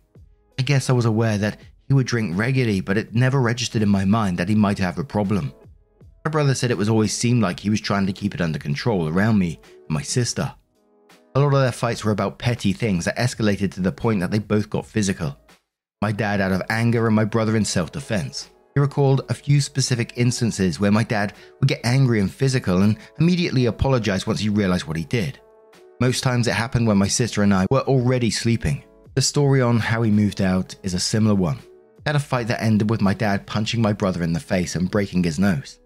I 0.58 0.64
guess 0.64 0.90
I 0.90 0.94
was 0.94 1.06
aware 1.06 1.38
that 1.38 1.60
he 1.88 1.94
would 1.94 2.08
drink 2.08 2.38
regularly, 2.38 2.82
but 2.82 2.98
it 2.98 3.14
never 3.14 3.42
registered 3.42 3.82
in 3.82 3.90
my 3.90 4.06
mind 4.06 4.38
that 4.38 4.50
he 4.50 4.56
might 4.56 4.80
have 4.80 4.98
a 4.98 5.04
problem. 5.04 5.54
My 6.24 6.32
brother 6.32 6.56
said 6.56 6.72
it 6.72 6.78
was 6.78 6.90
always 6.90 7.14
seemed 7.14 7.42
like 7.42 7.60
he 7.60 7.70
was 7.70 7.82
trying 7.82 8.06
to 8.06 8.14
keep 8.14 8.34
it 8.34 8.42
under 8.42 8.60
control 8.60 9.10
around 9.10 9.38
me 9.38 9.60
and 9.66 9.90
my 9.90 10.02
sister. 10.02 10.54
A 11.36 11.40
lot 11.40 11.54
of 11.54 11.62
their 11.62 11.72
fights 11.72 12.04
were 12.04 12.12
about 12.12 12.40
petty 12.40 12.74
things 12.74 13.06
that 13.06 13.18
escalated 13.18 13.72
to 13.74 13.82
the 13.82 13.92
point 13.92 14.20
that 14.20 14.32
they 14.32 14.40
both 14.40 14.70
got 14.70 14.86
physical. 14.86 15.38
My 16.02 16.12
dad 16.12 16.42
out 16.42 16.52
of 16.52 16.62
anger 16.70 17.08
and 17.08 17.16
my 17.16 17.26
brother 17.26 17.56
in 17.56 17.66
self 17.66 17.92
defense. 17.92 18.50
He 18.80 18.82
recalled 18.82 19.26
a 19.28 19.34
few 19.34 19.60
specific 19.60 20.14
instances 20.16 20.80
where 20.80 20.90
my 20.90 21.04
dad 21.04 21.34
would 21.60 21.68
get 21.68 21.82
angry 21.84 22.22
and 22.22 22.34
physical 22.34 22.82
and 22.82 22.98
immediately 23.20 23.66
apologize 23.66 24.26
once 24.26 24.40
he 24.40 24.48
realized 24.48 24.86
what 24.86 24.96
he 24.96 25.04
did. 25.04 25.38
Most 26.00 26.24
times 26.24 26.48
it 26.48 26.54
happened 26.54 26.88
when 26.88 26.96
my 26.96 27.10
sister 27.10 27.44
and 27.44 27.54
I 27.54 27.66
were 27.70 27.82
already 27.82 28.32
sleeping. 28.32 28.86
The 29.16 29.22
story 29.22 29.62
on 29.62 29.80
how 29.80 30.02
he 30.04 30.12
moved 30.12 30.40
out 30.40 30.76
is 30.82 30.94
a 30.94 31.00
similar 31.02 31.36
one. 31.36 31.58
He 31.58 32.04
had 32.06 32.16
a 32.16 32.20
fight 32.20 32.48
that 32.48 32.64
ended 32.64 32.90
with 32.90 33.02
my 33.02 33.14
dad 33.14 33.46
punching 33.46 33.82
my 33.82 33.92
brother 33.92 34.24
in 34.24 34.32
the 34.32 34.40
face 34.40 34.78
and 34.78 34.90
breaking 34.90 35.26
his 35.26 35.40
nose. 35.40 35.82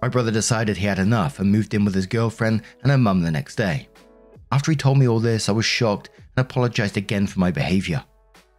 My 0.00 0.06
brother 0.06 0.30
decided 0.30 0.76
he 0.76 0.86
had 0.86 1.00
enough 1.00 1.40
and 1.40 1.50
moved 1.50 1.74
in 1.74 1.84
with 1.84 1.96
his 1.96 2.06
girlfriend 2.06 2.62
and 2.82 2.92
her 2.92 2.98
mum 2.98 3.22
the 3.22 3.32
next 3.32 3.56
day. 3.56 3.88
After 4.52 4.70
he 4.70 4.76
told 4.76 4.96
me 4.96 5.08
all 5.08 5.18
this, 5.18 5.48
I 5.48 5.52
was 5.52 5.66
shocked 5.66 6.10
and 6.36 6.46
apologized 6.46 6.96
again 6.96 7.26
for 7.26 7.40
my 7.40 7.50
behavior. 7.50 8.04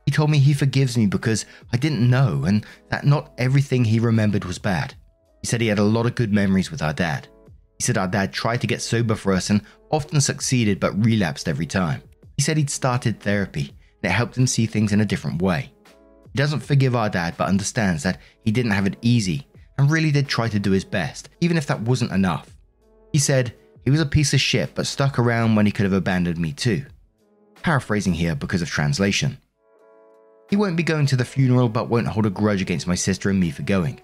He 0.10 0.12
told 0.12 0.32
me 0.32 0.39
he 0.39 0.54
forgives 0.54 0.98
me 0.98 1.06
because 1.06 1.46
I 1.72 1.78
didn't 1.78 2.10
know 2.10 2.46
and 2.46 2.66
that 2.89 3.06
not 3.06 3.32
everything 3.38 3.86
he 3.86 4.00
remembered 4.00 4.44
was 4.44 4.58
bad. 4.58 4.96
He 5.44 5.46
said 5.46 5.62
he 5.62 5.68
had 5.68 5.78
a 5.78 5.84
lot 5.84 6.08
of 6.08 6.16
good 6.16 6.34
memories 6.34 6.72
with 6.72 6.82
our 6.82 6.94
dad. 6.94 7.28
He 7.78 7.84
said 7.84 7.96
our 7.96 8.08
dad 8.08 8.34
tried 8.34 8.62
to 8.62 8.66
get 8.66 8.82
sober 8.82 9.13
for 9.13 9.34
us 9.34 9.51
and 9.51 9.62
often 9.92 10.20
succeeded 10.20 10.80
but 10.80 11.06
relapsed 11.06 11.48
every 11.48 11.68
time. 11.68 12.01
He 12.38 12.42
said 12.42 12.58
he'd 12.58 12.72
started 12.72 13.20
therapy 13.20 13.72
and 14.01 14.12
it 14.12 14.16
helped 14.16 14.36
him 14.36 14.48
see 14.48 14.66
things 14.66 14.94
in 14.94 15.01
a 15.01 15.06
different 15.06 15.44
way. 15.44 15.72
He 16.34 16.38
doesn't 16.38 16.62
forgive 16.62 16.96
our 16.96 17.12
dad 17.12 17.36
but 17.38 17.48
understands 17.48 18.01
that 18.01 18.20
he 18.44 18.51
didn't 18.51 18.72
have 18.72 18.88
it 18.88 18.98
easy 19.04 19.46
and 19.78 19.92
really 19.92 20.10
did 20.10 20.28
try 20.28 20.50
to 20.50 20.58
do 20.58 20.72
his 20.72 20.86
best, 20.86 21.30
even 21.39 21.56
if 21.56 21.68
that 21.68 21.82
wasn't 21.82 22.13
enough. 22.13 22.58
He 23.13 23.20
said 23.20 23.54
he 23.86 23.92
was 23.92 24.01
a 24.01 24.08
piece 24.08 24.34
of 24.34 24.42
shit 24.42 24.74
but 24.74 24.88
stuck 24.88 25.20
around 25.20 25.54
when 25.54 25.68
he 25.68 25.72
could 25.72 25.84
have 25.84 25.94
abandoned 25.94 26.39
me 26.39 26.51
too. 26.51 26.84
Paraphrasing 27.62 28.13
here 28.13 28.34
because 28.34 28.63
of 28.63 28.70
translation. 28.72 29.38
He 30.50 30.56
won't 30.56 30.75
be 30.75 30.84
going 30.84 31.06
to 31.08 31.15
the 31.15 31.25
funeral 31.25 31.70
but 31.70 31.89
won't 31.89 32.08
hold 32.08 32.25
a 32.25 32.29
grudge 32.32 32.62
against 32.62 32.88
my 32.88 32.96
sister 32.96 33.29
and 33.29 33.39
me 33.39 33.51
for 33.51 33.62
going. 33.62 34.01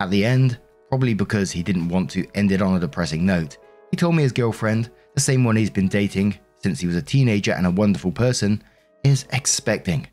At 0.00 0.10
the 0.10 0.24
end, 0.24 0.58
probably 0.88 1.14
because 1.14 1.52
he 1.52 1.62
didn't 1.62 1.88
want 1.88 2.10
to 2.10 2.26
end 2.34 2.50
it 2.50 2.60
on 2.60 2.76
a 2.76 2.80
depressing 2.80 3.24
note, 3.24 3.58
he 3.92 3.96
told 3.96 4.16
me 4.16 4.24
his 4.24 4.32
girlfriend, 4.32 4.90
the 5.14 5.20
same 5.20 5.44
one 5.44 5.54
he's 5.54 5.70
been 5.70 5.88
dating 5.88 6.36
since 6.58 6.80
he 6.80 6.88
was 6.88 6.96
a 6.96 7.02
teenager 7.02 7.52
and 7.52 7.66
a 7.66 7.70
wonderful 7.70 8.10
person, 8.10 8.62
is 9.04 9.26
expecting. 9.32 10.08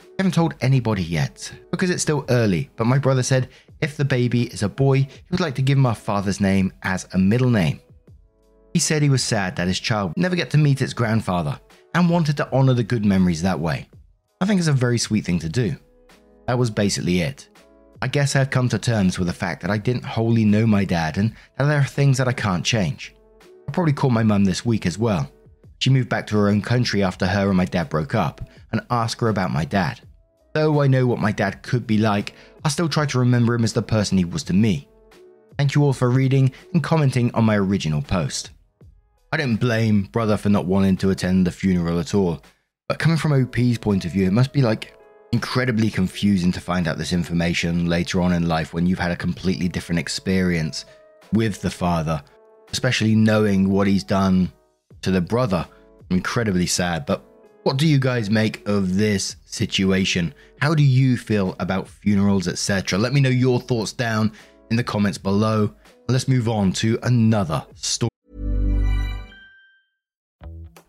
I 0.00 0.22
haven't 0.22 0.32
told 0.32 0.54
anybody 0.62 1.02
yet 1.02 1.52
because 1.70 1.90
it's 1.90 2.02
still 2.02 2.24
early, 2.30 2.70
but 2.76 2.86
my 2.86 2.96
brother 2.96 3.22
said 3.22 3.50
if 3.82 3.98
the 3.98 4.04
baby 4.06 4.44
is 4.44 4.62
a 4.62 4.68
boy, 4.70 5.00
he 5.00 5.10
would 5.30 5.40
like 5.40 5.56
to 5.56 5.62
give 5.62 5.76
him 5.76 5.84
our 5.84 5.94
father's 5.94 6.40
name 6.40 6.72
as 6.82 7.06
a 7.12 7.18
middle 7.18 7.50
name. 7.50 7.80
He 8.72 8.80
said 8.80 9.02
he 9.02 9.10
was 9.10 9.22
sad 9.22 9.56
that 9.56 9.68
his 9.68 9.80
child 9.80 10.10
would 10.10 10.16
never 10.16 10.36
get 10.36 10.48
to 10.50 10.58
meet 10.58 10.80
its 10.80 10.94
grandfather 10.94 11.60
and 11.94 12.08
wanted 12.08 12.38
to 12.38 12.50
honour 12.52 12.72
the 12.72 12.84
good 12.84 13.04
memories 13.04 13.42
that 13.42 13.60
way. 13.60 13.88
I 14.40 14.44
think 14.44 14.58
it's 14.58 14.68
a 14.68 14.72
very 14.72 14.98
sweet 14.98 15.24
thing 15.24 15.38
to 15.38 15.48
do. 15.48 15.76
That 16.46 16.58
was 16.58 16.70
basically 16.70 17.20
it. 17.20 17.48
I 18.02 18.08
guess 18.08 18.36
I've 18.36 18.50
come 18.50 18.68
to 18.68 18.78
terms 18.78 19.18
with 19.18 19.28
the 19.28 19.34
fact 19.34 19.62
that 19.62 19.70
I 19.70 19.78
didn't 19.78 20.04
wholly 20.04 20.44
know 20.44 20.66
my 20.66 20.84
dad 20.84 21.16
and 21.16 21.34
that 21.56 21.64
there 21.64 21.80
are 21.80 21.84
things 21.84 22.18
that 22.18 22.28
I 22.28 22.32
can't 22.32 22.64
change. 22.64 23.14
I'll 23.42 23.72
probably 23.72 23.94
call 23.94 24.10
my 24.10 24.22
mum 24.22 24.44
this 24.44 24.64
week 24.64 24.84
as 24.84 24.98
well. 24.98 25.30
She 25.78 25.88
moved 25.88 26.10
back 26.10 26.26
to 26.26 26.36
her 26.36 26.50
own 26.50 26.60
country 26.60 27.02
after 27.02 27.26
her 27.26 27.48
and 27.48 27.56
my 27.56 27.64
dad 27.64 27.88
broke 27.88 28.14
up 28.14 28.42
and 28.72 28.82
ask 28.90 29.18
her 29.20 29.30
about 29.30 29.52
my 29.52 29.64
dad. 29.64 30.00
Though 30.52 30.82
I 30.82 30.86
know 30.86 31.06
what 31.06 31.18
my 31.18 31.32
dad 31.32 31.62
could 31.62 31.86
be 31.86 31.96
like, 31.96 32.34
I 32.62 32.68
still 32.68 32.90
try 32.90 33.06
to 33.06 33.18
remember 33.18 33.54
him 33.54 33.64
as 33.64 33.72
the 33.72 33.82
person 33.82 34.18
he 34.18 34.26
was 34.26 34.42
to 34.44 34.52
me. 34.52 34.86
Thank 35.56 35.74
you 35.74 35.82
all 35.82 35.94
for 35.94 36.10
reading 36.10 36.52
and 36.74 36.84
commenting 36.84 37.30
on 37.32 37.44
my 37.44 37.56
original 37.56 38.02
post. 38.02 38.50
I 39.32 39.38
don't 39.38 39.56
blame 39.56 40.02
brother 40.02 40.36
for 40.36 40.50
not 40.50 40.66
wanting 40.66 40.98
to 40.98 41.10
attend 41.10 41.46
the 41.46 41.50
funeral 41.50 41.98
at 41.98 42.14
all, 42.14 42.42
but 42.88 42.98
coming 42.98 43.18
from 43.18 43.32
OP's 43.32 43.78
point 43.78 44.04
of 44.04 44.12
view, 44.12 44.26
it 44.26 44.32
must 44.32 44.52
be 44.52 44.62
like 44.62 44.96
incredibly 45.32 45.90
confusing 45.90 46.52
to 46.52 46.60
find 46.60 46.86
out 46.86 46.98
this 46.98 47.12
information 47.12 47.86
later 47.86 48.20
on 48.20 48.32
in 48.32 48.48
life 48.48 48.72
when 48.72 48.86
you've 48.86 48.98
had 48.98 49.10
a 49.10 49.16
completely 49.16 49.68
different 49.68 49.98
experience 49.98 50.84
with 51.32 51.60
the 51.60 51.70
father, 51.70 52.22
especially 52.72 53.14
knowing 53.14 53.68
what 53.68 53.86
he's 53.86 54.04
done 54.04 54.52
to 55.02 55.10
the 55.10 55.20
brother. 55.20 55.66
Incredibly 56.10 56.66
sad, 56.66 57.04
but 57.04 57.24
what 57.64 57.78
do 57.78 57.86
you 57.88 57.98
guys 57.98 58.30
make 58.30 58.66
of 58.68 58.96
this 58.96 59.34
situation? 59.44 60.32
How 60.60 60.72
do 60.72 60.84
you 60.84 61.16
feel 61.16 61.56
about 61.58 61.88
funerals, 61.88 62.46
etc.? 62.46 62.96
Let 62.96 63.12
me 63.12 63.20
know 63.20 63.28
your 63.28 63.58
thoughts 63.58 63.92
down 63.92 64.30
in 64.70 64.76
the 64.76 64.84
comments 64.84 65.18
below. 65.18 65.74
Let's 66.08 66.28
move 66.28 66.48
on 66.48 66.72
to 66.74 66.96
another 67.02 67.66
story. 67.74 68.15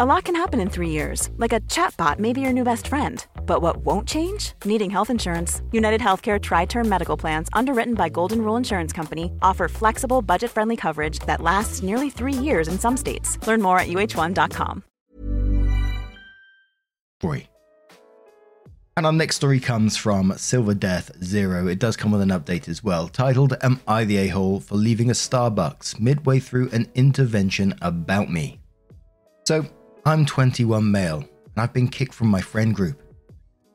A 0.00 0.04
lot 0.04 0.24
can 0.24 0.34
happen 0.34 0.58
in 0.58 0.70
three 0.70 0.88
years, 0.88 1.30
like 1.36 1.52
a 1.52 1.60
chatbot 1.70 2.18
may 2.18 2.32
be 2.32 2.40
your 2.40 2.52
new 2.52 2.64
best 2.64 2.88
friend. 2.88 3.24
But 3.46 3.62
what 3.62 3.76
won't 3.76 4.08
change? 4.08 4.52
Needing 4.64 4.90
health 4.90 5.08
insurance. 5.08 5.62
United 5.70 6.00
Healthcare 6.00 6.42
Tri 6.42 6.64
Term 6.64 6.88
Medical 6.88 7.16
Plans, 7.16 7.48
underwritten 7.52 7.94
by 7.94 8.08
Golden 8.08 8.42
Rule 8.42 8.56
Insurance 8.56 8.92
Company, 8.92 9.30
offer 9.40 9.68
flexible, 9.68 10.20
budget 10.20 10.50
friendly 10.50 10.76
coverage 10.76 11.20
that 11.26 11.40
lasts 11.40 11.84
nearly 11.84 12.10
three 12.10 12.32
years 12.32 12.66
in 12.66 12.76
some 12.76 12.96
states. 12.96 13.38
Learn 13.46 13.62
more 13.62 13.78
at 13.78 13.86
uh1.com. 13.86 14.82
Story. 17.20 17.46
And 18.96 19.06
our 19.06 19.12
next 19.12 19.36
story 19.36 19.60
comes 19.60 19.96
from 19.96 20.32
Silver 20.36 20.74
Death 20.74 21.12
Zero. 21.22 21.68
It 21.68 21.78
does 21.78 21.96
come 21.96 22.10
with 22.10 22.20
an 22.20 22.30
update 22.30 22.68
as 22.68 22.82
well, 22.82 23.06
titled 23.06 23.56
Am 23.62 23.80
I 23.86 24.02
the 24.02 24.16
A 24.16 24.26
hole 24.26 24.58
for 24.58 24.74
leaving 24.74 25.08
a 25.08 25.12
Starbucks 25.12 26.00
midway 26.00 26.40
through 26.40 26.70
an 26.70 26.90
intervention 26.96 27.76
about 27.80 28.28
me? 28.28 28.58
So, 29.46 29.66
I'm 30.06 30.26
21 30.26 30.90
male, 30.90 31.20
and 31.20 31.56
I've 31.56 31.72
been 31.72 31.88
kicked 31.88 32.12
from 32.12 32.28
my 32.28 32.42
friend 32.42 32.74
group. 32.74 33.02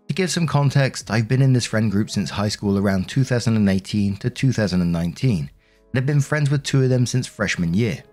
To 0.10 0.14
give 0.14 0.30
some 0.30 0.46
context, 0.46 1.10
I've 1.10 1.28
been 1.28 1.42
in 1.42 1.54
this 1.54 1.66
friend 1.66 1.90
group 1.90 2.12
since 2.12 2.30
high 2.30 2.50
school 2.50 2.78
around 2.78 3.10
2018 3.10 4.16
to 4.18 4.30
2019, 4.30 5.40
and 5.40 5.50
have 5.96 6.06
been 6.06 6.22
friends 6.22 6.52
with 6.52 6.62
two 6.62 6.84
of 6.84 6.90
them 6.90 7.08
since 7.08 7.26
freshman 7.26 7.74
year. 7.74 8.04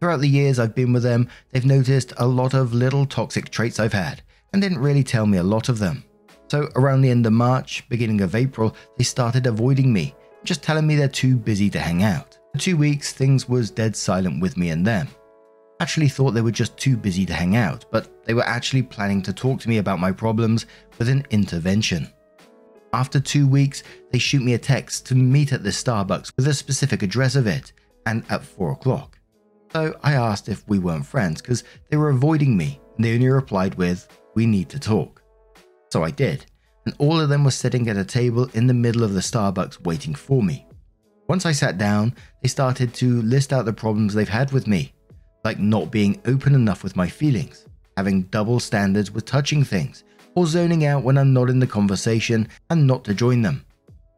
Throughout 0.00 0.18
the 0.18 0.26
years 0.26 0.58
I've 0.58 0.74
been 0.74 0.92
with 0.92 1.04
them, 1.04 1.28
they've 1.50 1.64
noticed 1.64 2.12
a 2.16 2.26
lot 2.26 2.54
of 2.54 2.74
little 2.74 3.06
toxic 3.06 3.50
traits 3.50 3.78
I've 3.78 3.92
had, 3.92 4.22
and 4.52 4.60
didn't 4.60 4.80
really 4.80 5.04
tell 5.04 5.26
me 5.26 5.38
a 5.38 5.44
lot 5.44 5.68
of 5.68 5.78
them. 5.78 6.02
So, 6.50 6.70
around 6.74 7.02
the 7.02 7.10
end 7.10 7.24
of 7.24 7.32
March, 7.32 7.88
beginning 7.88 8.20
of 8.20 8.34
April, 8.34 8.74
they 8.98 9.04
started 9.04 9.46
avoiding 9.46 9.92
me, 9.92 10.12
just 10.42 10.64
telling 10.64 10.88
me 10.88 10.96
they're 10.96 11.06
too 11.06 11.36
busy 11.36 11.70
to 11.70 11.78
hang 11.78 12.02
out. 12.02 12.36
For 12.52 12.58
two 12.58 12.76
weeks, 12.76 13.12
things 13.12 13.48
was 13.48 13.70
dead 13.70 13.94
silent 13.94 14.42
with 14.42 14.56
me 14.56 14.70
and 14.70 14.84
them 14.84 15.06
actually 15.80 16.08
thought 16.08 16.32
they 16.32 16.42
were 16.42 16.50
just 16.50 16.76
too 16.76 16.96
busy 16.96 17.26
to 17.26 17.32
hang 17.32 17.56
out, 17.56 17.86
but 17.90 18.24
they 18.24 18.34
were 18.34 18.46
actually 18.46 18.82
planning 18.82 19.22
to 19.22 19.32
talk 19.32 19.60
to 19.60 19.68
me 19.68 19.78
about 19.78 19.98
my 19.98 20.12
problems 20.12 20.66
with 20.98 21.08
an 21.08 21.26
intervention. 21.30 22.08
After 22.92 23.18
two 23.18 23.46
weeks, 23.46 23.82
they 24.12 24.18
shoot 24.18 24.42
me 24.42 24.54
a 24.54 24.58
text 24.58 25.06
to 25.06 25.14
meet 25.14 25.52
at 25.52 25.62
the 25.62 25.70
Starbucks 25.70 26.32
with 26.36 26.46
a 26.48 26.54
specific 26.54 27.02
address 27.02 27.34
of 27.34 27.46
it, 27.46 27.72
and 28.06 28.24
at 28.30 28.44
4 28.44 28.72
o'clock. 28.72 29.18
So 29.72 29.94
I 30.02 30.14
asked 30.14 30.48
if 30.48 30.68
we 30.68 30.78
weren't 30.78 31.06
friends 31.06 31.40
because 31.40 31.64
they 31.88 31.96
were 31.96 32.10
avoiding 32.10 32.56
me, 32.56 32.80
and 32.96 33.04
they 33.04 33.14
only 33.14 33.28
replied 33.28 33.76
with, 33.76 34.08
We 34.34 34.46
need 34.46 34.68
to 34.70 34.80
talk. 34.80 35.22
So 35.92 36.02
I 36.02 36.10
did, 36.10 36.46
and 36.84 36.94
all 36.98 37.20
of 37.20 37.28
them 37.28 37.44
were 37.44 37.50
sitting 37.50 37.88
at 37.88 37.96
a 37.96 38.04
table 38.04 38.50
in 38.54 38.66
the 38.66 38.74
middle 38.74 39.04
of 39.04 39.14
the 39.14 39.20
Starbucks 39.20 39.84
waiting 39.84 40.14
for 40.14 40.42
me. 40.42 40.66
Once 41.28 41.46
I 41.46 41.52
sat 41.52 41.78
down, 41.78 42.14
they 42.42 42.48
started 42.48 42.92
to 42.94 43.22
list 43.22 43.52
out 43.52 43.64
the 43.64 43.72
problems 43.72 44.12
they've 44.12 44.28
had 44.28 44.50
with 44.50 44.66
me, 44.66 44.92
like 45.44 45.58
not 45.58 45.90
being 45.90 46.20
open 46.26 46.54
enough 46.54 46.82
with 46.82 46.96
my 46.96 47.08
feelings, 47.08 47.66
having 47.96 48.22
double 48.24 48.60
standards 48.60 49.10
with 49.10 49.24
touching 49.24 49.64
things, 49.64 50.04
or 50.34 50.46
zoning 50.46 50.84
out 50.84 51.02
when 51.02 51.18
I'm 51.18 51.32
not 51.32 51.50
in 51.50 51.58
the 51.58 51.66
conversation 51.66 52.48
and 52.70 52.86
not 52.86 53.04
to 53.04 53.14
join 53.14 53.42
them. 53.42 53.64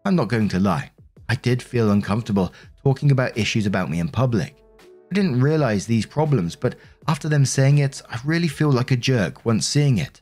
I'm 0.04 0.16
not 0.16 0.28
going 0.28 0.48
to 0.50 0.60
lie, 0.60 0.90
I 1.28 1.36
did 1.36 1.62
feel 1.62 1.92
uncomfortable 1.92 2.52
talking 2.84 3.10
about 3.10 3.38
issues 3.38 3.66
about 3.66 3.88
me 3.88 4.00
in 4.00 4.08
public. 4.08 4.56
I 4.80 5.14
didn't 5.14 5.40
realize 5.40 5.86
these 5.86 6.06
problems, 6.06 6.56
but 6.56 6.74
after 7.06 7.28
them 7.28 7.44
saying 7.44 7.78
it, 7.78 8.02
I 8.10 8.18
really 8.24 8.48
feel 8.48 8.70
like 8.70 8.90
a 8.90 8.96
jerk 8.96 9.44
once 9.44 9.66
seeing 9.66 9.98
it. 9.98 10.20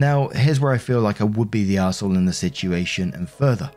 Now, 0.00 0.28
here's 0.28 0.60
where 0.60 0.72
I 0.72 0.78
feel 0.78 1.00
like 1.00 1.20
I 1.20 1.24
would 1.24 1.50
be 1.50 1.64
the 1.64 1.78
asshole 1.78 2.16
in 2.16 2.24
the 2.24 2.32
situation 2.32 3.12
and 3.14 3.28
further. 3.28 3.70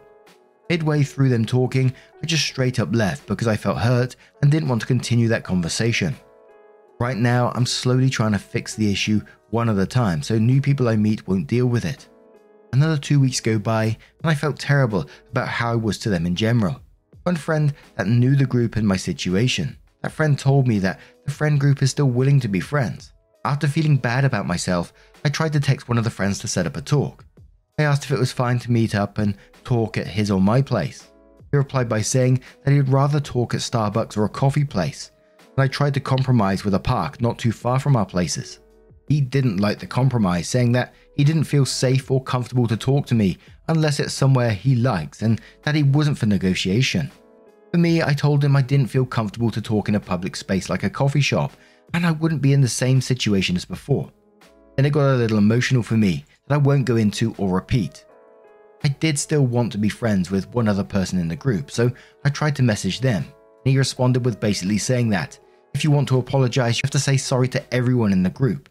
Midway 0.70 1.04
through 1.04 1.30
them 1.30 1.46
talking, 1.46 1.94
I 2.24 2.26
just 2.26 2.46
straight 2.46 2.80
up 2.80 2.96
left 2.96 3.28
because 3.28 3.48
I 3.48 3.56
felt 3.56 3.78
hurt 3.78 4.16
and 4.42 4.52
didn't 4.52 4.70
want 4.70 4.82
to 4.82 4.88
continue 4.88 5.28
that 5.28 5.44
conversation. 5.44 6.16
Right 6.98 7.18
now, 7.18 7.52
I'm 7.54 7.66
slowly 7.66 8.10
trying 8.10 8.32
to 8.32 8.40
fix 8.40 8.74
the 8.74 8.90
issue 8.90 9.22
one 9.50 9.70
at 9.70 9.78
a 9.78 9.86
time 9.86 10.24
so 10.24 10.38
new 10.38 10.62
people 10.62 10.88
I 10.88 10.96
meet 10.96 11.28
won't 11.28 11.48
deal 11.48 11.66
with 11.66 11.84
it. 11.84 12.08
Another 12.72 12.98
two 12.98 13.20
weeks 13.20 13.42
go 13.42 13.60
by, 13.60 13.84
and 13.84 14.32
I 14.32 14.34
felt 14.34 14.58
terrible 14.58 15.10
about 15.30 15.50
how 15.50 15.74
I 15.74 15.76
was 15.76 15.98
to 16.00 16.10
them 16.10 16.26
in 16.26 16.36
general. 16.36 16.80
One 17.24 17.36
friend 17.36 17.74
that 17.96 18.08
knew 18.08 18.38
the 18.38 18.46
group 18.46 18.78
and 18.78 18.88
my 18.88 18.96
situation, 18.96 19.78
that 20.04 20.14
friend 20.14 20.40
told 20.40 20.68
me 20.68 20.80
that 20.80 21.02
the 21.26 21.32
friend 21.32 21.60
group 21.60 21.82
is 21.82 21.92
still 21.92 22.10
willing 22.10 22.40
to 22.40 22.48
be 22.48 22.62
friends. 22.62 23.12
After 23.44 23.68
feeling 23.68 23.98
bad 23.98 24.24
about 24.24 24.48
myself, 24.48 24.94
I 25.26 25.30
tried 25.30 25.54
to 25.54 25.60
text 25.60 25.90
one 25.90 25.98
of 25.98 26.06
the 26.06 26.10
friends 26.10 26.40
to 26.40 26.48
set 26.48 26.66
up 26.66 26.78
a 26.78 26.82
talk. 26.82 27.26
I 27.78 27.84
asked 27.84 28.06
if 28.06 28.12
it 28.12 28.20
was 28.20 28.32
fine 28.32 28.60
to 28.60 28.72
meet 28.72 28.96
up 28.96 29.18
and 29.18 29.38
talk 29.66 29.98
at 29.98 30.08
his 30.08 30.32
or 30.32 30.40
my 30.40 30.62
place. 30.62 31.12
He 31.52 31.58
replied 31.58 31.90
by 31.90 32.02
saying 32.02 32.42
that 32.64 32.72
he'd 32.72 32.88
rather 32.88 33.20
talk 33.20 33.54
at 33.54 33.60
Starbucks 33.60 34.16
or 34.16 34.24
a 34.24 34.30
coffee 34.30 34.64
place 34.64 35.12
and 35.56 35.64
I 35.64 35.68
tried 35.68 35.94
to 35.96 36.00
compromise 36.00 36.66
with 36.66 36.74
a 36.74 36.80
park 36.80 37.22
not 37.22 37.40
too 37.40 37.52
far 37.52 37.80
from 37.80 37.96
our 37.96 38.06
places. 38.06 38.60
He 39.08 39.22
didn't 39.22 39.58
like 39.58 39.80
the 39.80 39.88
compromise, 39.88 40.50
saying 40.50 40.72
that 40.74 40.94
he 41.16 41.24
didn't 41.24 41.44
feel 41.44 41.66
safe 41.66 42.10
or 42.10 42.24
comfortable 42.24 42.68
to 42.68 42.76
talk 42.76 43.06
to 43.08 43.16
me 43.16 43.38
unless 43.68 44.00
it's 44.00 44.14
somewhere 44.14 44.52
he 44.52 44.76
likes 44.76 45.22
and 45.22 45.40
that 45.64 45.76
he 45.76 45.84
wasn't 45.84 46.18
for 46.18 46.26
negotiation. 46.26 47.12
For 47.72 47.78
me, 47.78 48.02
I 48.02 48.14
told 48.14 48.44
him 48.44 48.56
I 48.56 48.62
didn't 48.62 48.88
feel 48.88 49.06
comfortable 49.06 49.52
to 49.52 49.62
talk 49.62 49.90
in 49.90 49.96
a 49.96 50.00
public 50.00 50.36
space 50.36 50.70
like 50.70 50.84
a 50.84 50.90
coffee 50.90 51.22
shop 51.22 51.54
and 51.94 52.06
I 52.06 52.12
wouldn't 52.12 52.42
be 52.42 52.54
in 52.54 52.62
the 52.62 52.68
same 52.68 53.00
situation 53.00 53.56
as 53.56 53.66
before. 53.66 54.12
Then 54.76 54.86
it 54.86 54.94
got 54.94 55.14
a 55.14 55.16
little 55.16 55.38
emotional 55.38 55.84
for 55.84 55.96
me 55.96 56.26
that 56.48 56.56
I 56.56 56.58
won't 56.58 56.86
go 56.86 56.96
into 56.96 57.34
or 57.38 57.56
repeat. 57.56 58.06
I 58.84 58.90
did 58.90 59.18
still 59.18 59.46
want 59.46 59.72
to 59.72 59.78
be 59.78 59.90
friends 59.90 60.30
with 60.30 60.50
one 60.50 60.68
other 60.68 60.84
person 60.84 61.20
in 61.20 61.28
the 61.28 61.36
group, 61.36 61.72
so 61.72 61.92
I 62.24 62.30
tried 62.30 62.56
to 62.58 62.64
message 62.64 63.00
them, 63.00 63.24
and 63.24 63.72
he 63.72 63.78
responded 63.78 64.26
with 64.26 64.40
basically 64.40 64.78
saying 64.78 65.10
that 65.10 65.40
if 65.76 65.84
you 65.84 65.92
want 65.92 66.08
to 66.08 66.18
apologize, 66.18 66.78
you 66.78 66.82
have 66.86 66.92
to 66.92 67.00
say 67.00 67.18
sorry 67.18 67.50
to 67.50 67.74
everyone 67.74 68.14
in 68.14 68.24
the 68.24 68.30
group. 68.30 68.70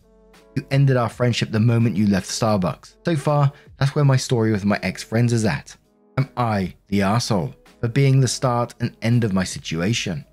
You 0.56 0.66
ended 0.70 0.96
our 0.96 1.10
friendship 1.10 1.50
the 1.50 1.60
moment 1.60 1.98
you 1.98 2.06
left 2.06 2.30
Starbucks. 2.30 2.96
So 3.04 3.14
far, 3.14 3.52
that's 3.76 3.94
where 3.94 4.06
my 4.06 4.16
story 4.16 4.52
with 4.52 4.64
my 4.64 4.80
ex 4.82 5.02
friends 5.02 5.30
is 5.34 5.44
at. 5.44 5.76
Am 6.16 6.30
I 6.38 6.74
the 6.88 7.02
asshole 7.02 7.54
for 7.80 7.88
being 7.88 8.20
the 8.20 8.28
start 8.28 8.74
and 8.80 8.96
end 9.02 9.22
of 9.22 9.34
my 9.34 9.44
situation? 9.44 10.24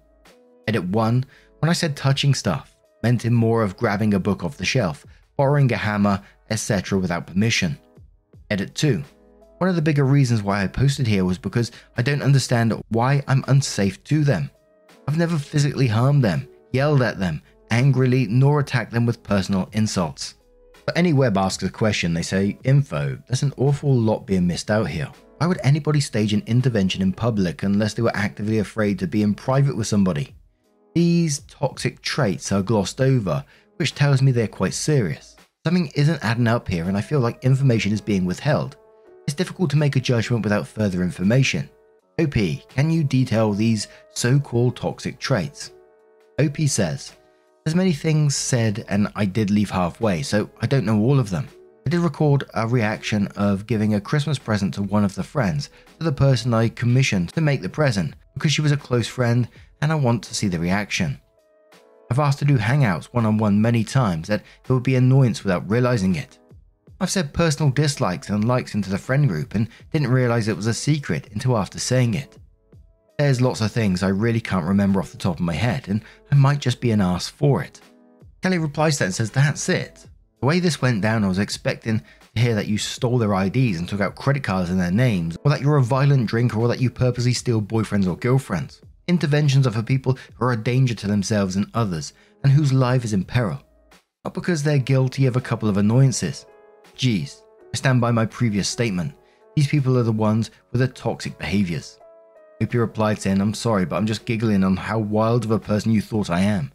Edit 0.66 0.86
1 0.86 1.26
When 1.60 1.70
I 1.70 1.74
said 1.74 1.98
touching 1.98 2.34
stuff, 2.34 2.78
meant 3.04 3.26
in 3.26 3.34
more 3.34 3.64
of 3.64 3.76
grabbing 3.76 4.14
a 4.14 4.20
book 4.20 4.42
off 4.42 4.56
the 4.56 4.64
shelf, 4.64 5.06
borrowing 5.36 5.70
a 5.74 5.78
hammer, 5.78 6.22
etc. 6.50 7.00
without 7.00 7.28
permission. 7.28 7.78
Edit 8.50 8.76
2 8.76 9.04
One 9.58 9.70
of 9.70 9.76
the 9.76 9.82
bigger 9.82 10.06
reasons 10.06 10.42
why 10.42 10.64
I 10.64 10.68
posted 10.68 11.06
here 11.06 11.26
was 11.26 11.38
because 11.38 11.74
I 11.98 12.02
don't 12.02 12.24
understand 12.24 12.82
why 12.90 13.24
I'm 13.28 13.44
unsafe 13.50 14.02
to 14.06 14.24
them. 14.24 14.50
I've 15.06 15.18
never 15.18 15.38
physically 15.38 15.88
harmed 15.88 16.24
them, 16.24 16.48
yelled 16.72 17.02
at 17.02 17.20
them, 17.20 17.42
angrily 17.70 18.28
nor 18.28 18.60
attack 18.60 18.92
them 18.92 19.06
with 19.06 19.24
personal 19.24 19.70
insults. 19.74 20.36
But 20.86 20.98
any 20.98 21.14
web 21.14 21.38
asks 21.38 21.64
a 21.64 21.70
question, 21.70 22.14
they 22.14 22.22
say, 22.22 22.58
info, 22.64 23.18
there's 23.28 23.44
an 23.44 23.54
awful 23.58 23.94
lot 23.94 24.26
being 24.26 24.48
missed 24.48 24.72
out 24.72 24.88
here. 24.88 25.10
Why 25.38 25.48
would 25.48 25.60
anybody 25.64 26.00
stage 26.00 26.34
an 26.34 26.44
intervention 26.46 27.02
in 27.02 27.14
public 27.14 27.64
unless 27.64 27.94
they 27.94 28.02
were 28.02 28.16
actively 28.16 28.60
afraid 28.60 29.00
to 29.00 29.08
be 29.08 29.24
in 29.24 29.34
private 29.34 29.76
with 29.76 29.88
somebody? 29.88 30.36
These 30.94 31.40
toxic 31.48 32.02
traits 32.02 32.52
are 32.52 32.62
glossed 32.62 33.00
over, 33.00 33.44
which 33.78 33.96
tells 33.96 34.22
me 34.22 34.32
they're 34.32 34.48
quite 34.48 34.74
serious. 34.74 35.36
Something 35.66 35.92
isn't 35.96 36.24
adding 36.24 36.48
up 36.48 36.68
here, 36.68 36.86
and 36.86 36.98
I 36.98 37.02
feel 37.02 37.20
like 37.20 37.44
information 37.44 37.92
is 37.92 38.02
being 38.02 38.26
withheld. 38.26 38.78
It's 39.26 39.36
difficult 39.36 39.70
to 39.72 39.78
make 39.78 39.96
a 39.96 40.00
judgment 40.00 40.44
without 40.44 40.68
further 40.68 41.04
information. 41.04 41.70
OP, 42.20 42.34
can 42.70 42.92
you 42.92 43.04
detail 43.04 43.54
these 43.54 43.88
so 44.14 44.40
called 44.40 44.76
toxic 44.76 45.18
traits? 45.20 45.72
OP 46.42 46.58
says, 46.68 47.14
There's 47.64 47.76
many 47.76 47.94
things 47.94 48.36
said, 48.36 48.86
and 48.90 49.08
I 49.16 49.26
did 49.26 49.52
leave 49.52 49.70
halfway, 49.70 50.24
so 50.24 50.50
I 50.62 50.66
don't 50.66 50.86
know 50.86 51.00
all 51.00 51.20
of 51.20 51.30
them. 51.30 51.48
I 51.86 51.90
did 51.90 52.00
record 52.00 52.44
a 52.54 52.68
reaction 52.68 53.28
of 53.36 53.68
giving 53.68 53.94
a 53.94 54.02
Christmas 54.02 54.40
present 54.40 54.74
to 54.76 54.84
one 54.84 55.04
of 55.04 55.16
the 55.16 55.24
friends, 55.24 55.70
to 56.00 56.04
the 56.04 56.12
person 56.12 56.54
I 56.54 56.70
commissioned 56.70 57.30
to 57.34 57.42
make 57.42 57.62
the 57.62 57.70
present, 57.70 58.16
because 58.34 58.52
she 58.52 58.62
was 58.62 58.72
a 58.72 58.78
close 58.78 59.08
friend 59.08 59.48
and 59.82 59.92
I 59.92 59.96
want 59.96 60.24
to 60.24 60.36
see 60.36 60.48
the 60.48 60.60
reaction. 60.60 61.20
I've 62.10 62.20
asked 62.20 62.40
to 62.40 62.46
do 62.46 62.58
hangouts 62.58 63.06
one 63.06 63.26
on 63.26 63.38
one 63.38 63.62
many 63.62 63.84
times 63.84 64.28
that 64.28 64.42
it 64.42 64.74
would 64.74 64.84
be 64.84 64.96
annoyance 64.96 65.44
without 65.44 65.70
realizing 65.70 66.16
it. 66.16 66.38
I've 67.00 67.10
said 67.10 67.34
personal 67.34 67.72
dislikes 67.72 68.30
and 68.30 68.48
likes 68.48 68.76
into 68.76 68.90
the 68.90 68.98
friend 68.98 69.28
group 69.28 69.56
and 69.56 69.70
didn't 69.92 70.12
realize 70.12 70.48
it 70.48 70.56
was 70.56 70.68
a 70.68 70.74
secret 70.74 71.30
until 71.34 71.58
after 71.58 71.80
saying 71.80 72.14
it. 72.14 72.38
There's 73.18 73.42
lots 73.42 73.62
of 73.62 73.72
things 73.72 74.02
I 74.02 74.10
really 74.10 74.42
can't 74.42 74.66
remember 74.66 75.00
off 75.00 75.12
the 75.12 75.18
top 75.18 75.36
of 75.36 75.46
my 75.46 75.54
head, 75.54 75.88
and 75.88 76.04
I 76.32 76.36
might 76.36 76.60
just 76.60 76.82
be 76.82 76.92
an 76.92 77.02
ass 77.02 77.28
for 77.28 77.62
it. 77.62 77.80
Kelly 78.42 78.58
replies 78.58 78.96
to 78.96 79.00
that 79.00 79.06
and 79.06 79.16
says, 79.16 79.32
That's 79.32 79.70
it. 79.70 80.08
The 80.40 80.48
way 80.48 80.60
this 80.60 80.82
went 80.82 81.02
down, 81.02 81.24
I 81.24 81.28
was 81.28 81.38
expecting 81.38 82.00
to 82.00 82.42
hear 82.42 82.56
that 82.56 82.68
you 82.68 82.78
stole 82.80 83.20
their 83.20 83.34
IDs 83.34 83.78
and 83.78 83.88
took 83.88 84.02
out 84.02 84.16
credit 84.16 84.44
cards 84.44 84.72
in 84.72 84.80
their 84.80 84.92
names, 84.92 85.38
or 85.44 85.52
that 85.52 85.62
you're 85.62 85.78
a 85.78 85.84
violent 85.84 86.28
drinker, 86.28 86.60
or 86.60 86.68
that 86.68 86.82
you 86.82 86.90
purposely 86.90 87.34
steal 87.34 87.62
boyfriends 87.62 88.08
or 88.08 88.18
girlfriends. 88.18 88.82
Interventions 89.08 89.68
are 89.68 89.72
for 89.72 89.84
people 89.84 90.18
who 90.34 90.46
are 90.46 90.54
a 90.54 90.58
danger 90.58 90.96
to 90.96 91.08
themselves 91.08 91.56
and 91.56 91.70
others, 91.76 92.14
and 92.44 92.52
whose 92.52 92.74
life 92.74 93.06
is 93.06 93.14
in 93.14 93.24
peril. 93.24 93.62
Not 94.24 94.34
because 94.34 94.64
they're 94.64 94.80
guilty 94.80 95.26
of 95.28 95.36
a 95.36 95.42
couple 95.42 95.70
of 95.70 95.78
annoyances. 95.78 96.46
Geez, 96.96 97.42
I 97.74 97.78
stand 97.78 98.02
by 98.02 98.12
my 98.12 98.26
previous 98.26 98.68
statement. 98.68 99.14
These 99.56 99.68
people 99.68 99.98
are 99.98 100.04
the 100.04 100.12
ones 100.12 100.50
with 100.72 100.82
the 100.82 100.88
toxic 100.88 101.38
behaviors. 101.38 102.00
You 102.62 102.80
replied 102.80 103.20
saying, 103.20 103.42
I'm 103.42 103.56
sorry, 103.56 103.86
but 103.86 103.96
I'm 103.96 104.06
just 104.06 104.26
giggling 104.26 104.64
on 104.64 104.78
how 104.78 105.00
wild 105.00 105.46
of 105.46 105.52
a 105.52 105.60
person 105.60 105.92
you 105.92 106.00
thought 106.00 106.30
I 106.30 106.42
am. 106.42 106.72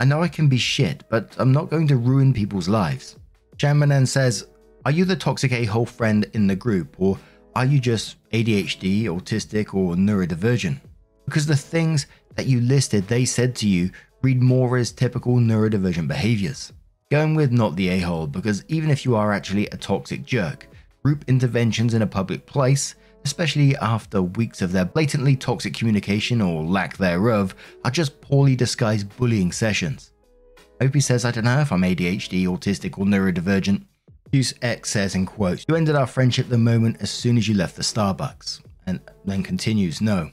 I 0.00 0.04
know 0.06 0.22
I 0.22 0.28
can 0.28 0.48
be 0.48 0.56
shit, 0.56 1.04
but 1.10 1.34
I'm 1.38 1.52
not 1.52 1.68
going 1.68 1.86
to 1.88 1.96
ruin 1.96 2.32
people's 2.32 2.68
lives. 2.68 3.16
Shanmanan 3.58 4.08
says, 4.08 4.46
Are 4.86 4.90
you 4.90 5.04
the 5.04 5.14
toxic 5.14 5.52
a 5.52 5.64
hole 5.66 5.86
friend 5.86 6.26
in 6.32 6.46
the 6.46 6.56
group, 6.56 6.96
or 6.98 7.18
are 7.54 7.66
you 7.66 7.78
just 7.78 8.16
ADHD, 8.30 9.04
autistic, 9.04 9.74
or 9.74 9.94
neurodivergent? 9.94 10.80
Because 11.26 11.46
the 11.46 11.56
things 11.56 12.06
that 12.34 12.46
you 12.46 12.60
listed 12.60 13.06
they 13.06 13.24
said 13.24 13.54
to 13.56 13.68
you 13.68 13.90
read 14.22 14.42
more 14.42 14.76
as 14.78 14.90
typical 14.90 15.36
neurodivergent 15.36 16.08
behaviors. 16.08 16.72
Going 17.10 17.34
with 17.34 17.52
not 17.52 17.76
the 17.76 17.88
a 17.90 18.00
hole, 18.00 18.26
because 18.26 18.64
even 18.68 18.90
if 18.90 19.04
you 19.04 19.14
are 19.16 19.32
actually 19.32 19.66
a 19.66 19.76
toxic 19.76 20.24
jerk, 20.24 20.66
group 21.02 21.24
interventions 21.28 21.94
in 21.94 22.02
a 22.02 22.06
public 22.06 22.46
place, 22.46 22.94
especially 23.26 23.76
after 23.76 24.22
weeks 24.22 24.62
of 24.62 24.72
their 24.72 24.84
blatantly 24.84 25.36
toxic 25.36 25.74
communication 25.74 26.40
or 26.40 26.64
lack 26.64 26.96
thereof, 26.96 27.54
are 27.84 27.90
just 27.90 28.20
poorly 28.20 28.56
disguised 28.56 29.14
bullying 29.16 29.52
sessions. 29.52 30.12
Opie 30.80 31.00
says, 31.00 31.24
I 31.24 31.30
don't 31.32 31.44
know 31.44 31.60
if 31.60 31.72
I'm 31.72 31.82
ADHD, 31.82 32.46
autistic, 32.46 32.98
or 32.98 33.04
neurodivergent. 33.04 33.84
Use 34.32 34.54
X 34.62 34.90
says 34.90 35.14
in 35.14 35.26
quotes, 35.26 35.64
You 35.68 35.76
ended 35.76 35.96
our 35.96 36.06
friendship 36.06 36.48
the 36.48 36.58
moment 36.58 36.98
as 37.00 37.10
soon 37.10 37.36
as 37.36 37.48
you 37.48 37.54
left 37.54 37.76
the 37.76 37.82
Starbucks. 37.82 38.62
And 38.86 39.00
then 39.24 39.42
continues, 39.42 40.00
No. 40.00 40.30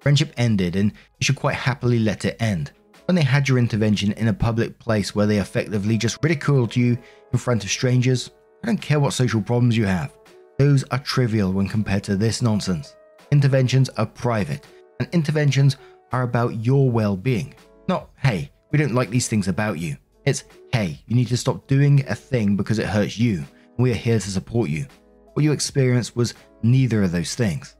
Friendship 0.00 0.32
ended, 0.36 0.76
and 0.76 0.92
you 0.92 1.24
should 1.24 1.36
quite 1.36 1.56
happily 1.56 1.98
let 1.98 2.24
it 2.24 2.36
end 2.40 2.70
when 3.06 3.14
they 3.14 3.22
had 3.22 3.48
your 3.48 3.58
intervention 3.58 4.12
in 4.12 4.28
a 4.28 4.32
public 4.32 4.78
place 4.78 5.14
where 5.14 5.26
they 5.26 5.38
effectively 5.38 5.96
just 5.96 6.18
ridiculed 6.22 6.74
you 6.74 6.98
in 7.32 7.38
front 7.38 7.64
of 7.64 7.70
strangers, 7.70 8.30
I 8.62 8.66
don't 8.66 8.80
care 8.80 9.00
what 9.00 9.12
social 9.12 9.40
problems 9.40 9.76
you 9.76 9.86
have. 9.86 10.12
Those 10.58 10.84
are 10.84 10.98
trivial 10.98 11.52
when 11.52 11.68
compared 11.68 12.04
to 12.04 12.16
this 12.16 12.40
nonsense. 12.40 12.96
Interventions 13.30 13.88
are 13.90 14.06
private, 14.06 14.64
and 15.00 15.08
interventions 15.12 15.76
are 16.12 16.22
about 16.22 16.64
your 16.64 16.90
well 16.90 17.16
being. 17.16 17.54
Not, 17.88 18.10
hey, 18.22 18.50
we 18.72 18.78
don't 18.78 18.94
like 18.94 19.10
these 19.10 19.28
things 19.28 19.48
about 19.48 19.78
you. 19.78 19.96
It's, 20.24 20.44
hey, 20.72 20.98
you 21.06 21.14
need 21.14 21.28
to 21.28 21.36
stop 21.36 21.66
doing 21.66 22.04
a 22.08 22.14
thing 22.14 22.56
because 22.56 22.78
it 22.78 22.86
hurts 22.86 23.18
you, 23.18 23.38
and 23.38 23.78
we 23.78 23.92
are 23.92 23.94
here 23.94 24.18
to 24.18 24.30
support 24.30 24.70
you. 24.70 24.86
What 25.34 25.42
you 25.42 25.52
experienced 25.52 26.16
was 26.16 26.34
neither 26.62 27.02
of 27.02 27.12
those 27.12 27.34
things. 27.34 27.76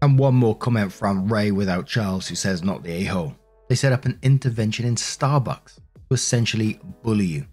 And 0.00 0.18
one 0.18 0.34
more 0.34 0.56
comment 0.56 0.92
from 0.92 1.30
Ray 1.30 1.50
without 1.50 1.86
Charles, 1.86 2.26
who 2.26 2.34
says, 2.34 2.62
not 2.62 2.82
the 2.82 2.92
a 2.92 3.04
hole. 3.04 3.34
They 3.68 3.74
set 3.74 3.92
up 3.92 4.06
an 4.06 4.18
intervention 4.22 4.86
in 4.86 4.94
Starbucks 4.94 5.76
to 5.76 6.14
essentially 6.14 6.80
bully 7.02 7.26
you. 7.26 7.46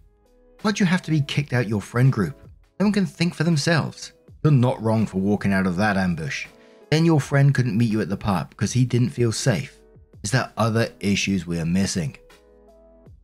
Why'd 0.62 0.80
you 0.80 0.86
have 0.86 1.02
to 1.04 1.12
be 1.12 1.22
kicked 1.22 1.54
out 1.54 1.68
your 1.68 1.82
friend 1.82 2.12
group? 2.12 2.40
No 2.80 2.86
one 2.86 2.94
can 2.94 3.06
think 3.06 3.36
for 3.36 3.44
themselves. 3.44 4.14
You're 4.46 4.52
not 4.52 4.80
wrong 4.80 5.08
for 5.08 5.18
walking 5.18 5.54
out 5.54 5.66
of 5.66 5.76
that 5.78 5.98
ambush. 5.98 6.46
Then 6.92 7.04
your 7.04 7.20
friend 7.20 7.52
couldn't 7.52 7.76
meet 7.76 7.90
you 7.90 8.00
at 8.02 8.10
the 8.10 8.16
pub 8.16 8.52
because 8.52 8.72
he 8.72 8.86
didn't 8.86 9.10
feel 9.10 9.32
safe. 9.32 9.80
Is 10.22 10.30
there 10.30 10.52
other 10.56 10.90
issues 11.00 11.48
we 11.48 11.60
are 11.60 11.66
missing? 11.66 12.16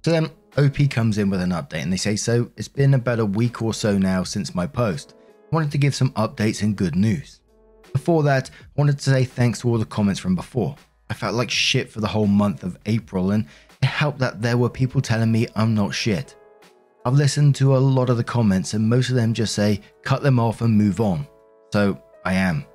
So 0.04 0.10
then 0.10 0.32
OP 0.58 0.90
comes 0.90 1.20
in 1.20 1.30
with 1.30 1.42
an 1.42 1.52
update 1.52 1.84
and 1.84 1.94
they 1.94 1.98
say, 1.98 2.16
So 2.16 2.50
it's 2.58 2.68
been 2.68 2.96
about 2.96 3.20
a 3.20 3.26
week 3.26 3.62
or 3.62 3.72
so 3.72 4.00
now 4.00 4.24
since 4.24 4.56
my 4.56 4.66
post. 4.66 5.14
I 5.30 5.56
wanted 5.56 5.72
to 5.74 5.78
give 5.78 5.94
some 5.94 6.10
updates 6.14 6.64
and 6.64 6.76
good 6.76 6.96
news. 6.96 7.42
Before 7.94 8.24
that, 8.24 8.50
I 8.50 8.54
wanted 8.76 8.98
to 8.98 9.12
say 9.12 9.24
thanks 9.24 9.60
to 9.60 9.70
all 9.70 9.78
the 9.78 9.86
comments 9.86 10.20
from 10.20 10.34
before. 10.34 10.76
I 11.12 11.14
felt 11.14 11.36
like 11.36 11.52
shit 11.52 11.92
for 11.92 12.02
the 12.02 12.08
whole 12.08 12.26
month 12.26 12.64
of 12.64 12.80
April, 12.88 13.30
and 13.30 13.46
it 13.84 13.86
helped 13.86 14.18
that 14.18 14.42
there 14.42 14.58
were 14.58 14.72
people 14.72 15.02
telling 15.02 15.32
me 15.32 15.46
I'm 15.56 15.76
not 15.76 15.94
shit. 15.94 16.36
I've 17.04 17.14
listened 17.14 17.56
to 17.56 17.76
a 17.76 17.80
lot 17.80 18.12
of 18.12 18.18
the 18.18 18.24
comments, 18.24 18.76
and 18.76 18.88
most 18.88 19.10
of 19.10 19.16
them 19.16 19.34
just 19.34 19.56
say 19.56 19.82
cut 20.04 20.22
them 20.22 20.40
off 20.40 20.62
and 20.62 20.78
move 20.78 21.02
on. 21.02 21.28
So 21.74 22.00
I 22.26 22.34
am. 22.34 22.66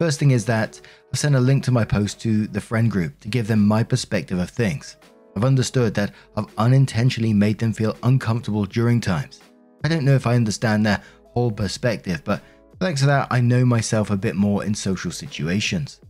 First 0.00 0.18
thing 0.18 0.32
is 0.32 0.44
that 0.46 0.80
I've 1.12 1.18
sent 1.18 1.36
a 1.36 1.40
link 1.40 1.62
to 1.64 1.70
my 1.70 1.84
post 1.84 2.20
to 2.22 2.46
the 2.48 2.60
friend 2.60 2.90
group 2.90 3.20
to 3.20 3.28
give 3.28 3.46
them 3.46 3.64
my 3.64 3.84
perspective 3.84 4.38
of 4.38 4.50
things. 4.50 4.96
I've 5.36 5.44
understood 5.44 5.94
that 5.94 6.12
I've 6.36 6.52
unintentionally 6.58 7.32
made 7.32 7.58
them 7.58 7.72
feel 7.72 7.96
uncomfortable 8.02 8.64
during 8.64 9.00
times. 9.00 9.40
I 9.84 9.88
don't 9.88 10.04
know 10.04 10.14
if 10.14 10.26
I 10.26 10.34
understand 10.34 10.84
their 10.84 11.02
whole 11.32 11.52
perspective, 11.52 12.22
but 12.24 12.42
thanks 12.80 13.02
to 13.02 13.06
that, 13.06 13.28
I 13.30 13.40
know 13.40 13.64
myself 13.64 14.10
a 14.10 14.16
bit 14.16 14.34
more 14.34 14.64
in 14.64 14.74
social 14.74 15.12
situations. 15.12 16.00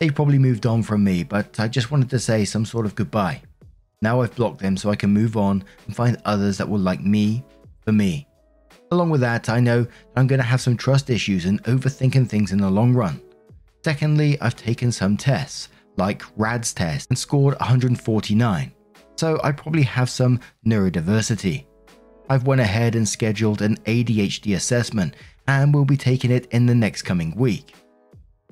They've 0.00 0.14
probably 0.14 0.38
moved 0.38 0.66
on 0.66 0.82
from 0.82 1.04
me, 1.04 1.22
but 1.22 1.60
I 1.60 1.68
just 1.68 1.92
wanted 1.92 2.10
to 2.10 2.18
say 2.18 2.44
some 2.44 2.64
sort 2.64 2.86
of 2.86 2.96
goodbye. 2.96 3.42
Now 4.02 4.22
I've 4.22 4.34
blocked 4.34 4.60
them 4.60 4.76
so 4.76 4.90
I 4.90 4.96
can 4.96 5.10
move 5.10 5.36
on 5.36 5.62
and 5.86 5.94
find 5.94 6.16
others 6.24 6.56
that 6.58 6.68
will 6.68 6.78
like 6.78 7.02
me 7.02 7.44
for 7.82 7.92
me. 7.92 8.26
Along 8.90 9.10
with 9.10 9.20
that, 9.20 9.48
I 9.48 9.60
know 9.60 9.86
I'm 10.16 10.26
going 10.26 10.40
to 10.40 10.46
have 10.46 10.60
some 10.60 10.76
trust 10.76 11.10
issues 11.10 11.44
and 11.44 11.62
overthinking 11.64 12.28
things 12.28 12.50
in 12.50 12.58
the 12.58 12.70
long 12.70 12.94
run. 12.94 13.20
Secondly, 13.84 14.40
I've 14.40 14.56
taken 14.56 14.90
some 14.90 15.16
tests, 15.16 15.68
like 15.96 16.22
RAADS 16.36 16.74
test, 16.74 17.10
and 17.10 17.18
scored 17.18 17.58
149, 17.60 18.72
so 19.16 19.40
I 19.44 19.52
probably 19.52 19.82
have 19.82 20.10
some 20.10 20.40
neurodiversity. 20.66 21.66
I've 22.28 22.46
went 22.46 22.60
ahead 22.60 22.94
and 22.94 23.08
scheduled 23.08 23.60
an 23.60 23.76
ADHD 23.84 24.54
assessment 24.56 25.14
and 25.46 25.74
will 25.74 25.84
be 25.84 25.96
taking 25.96 26.30
it 26.30 26.46
in 26.52 26.66
the 26.66 26.74
next 26.74 27.02
coming 27.02 27.34
week. 27.36 27.74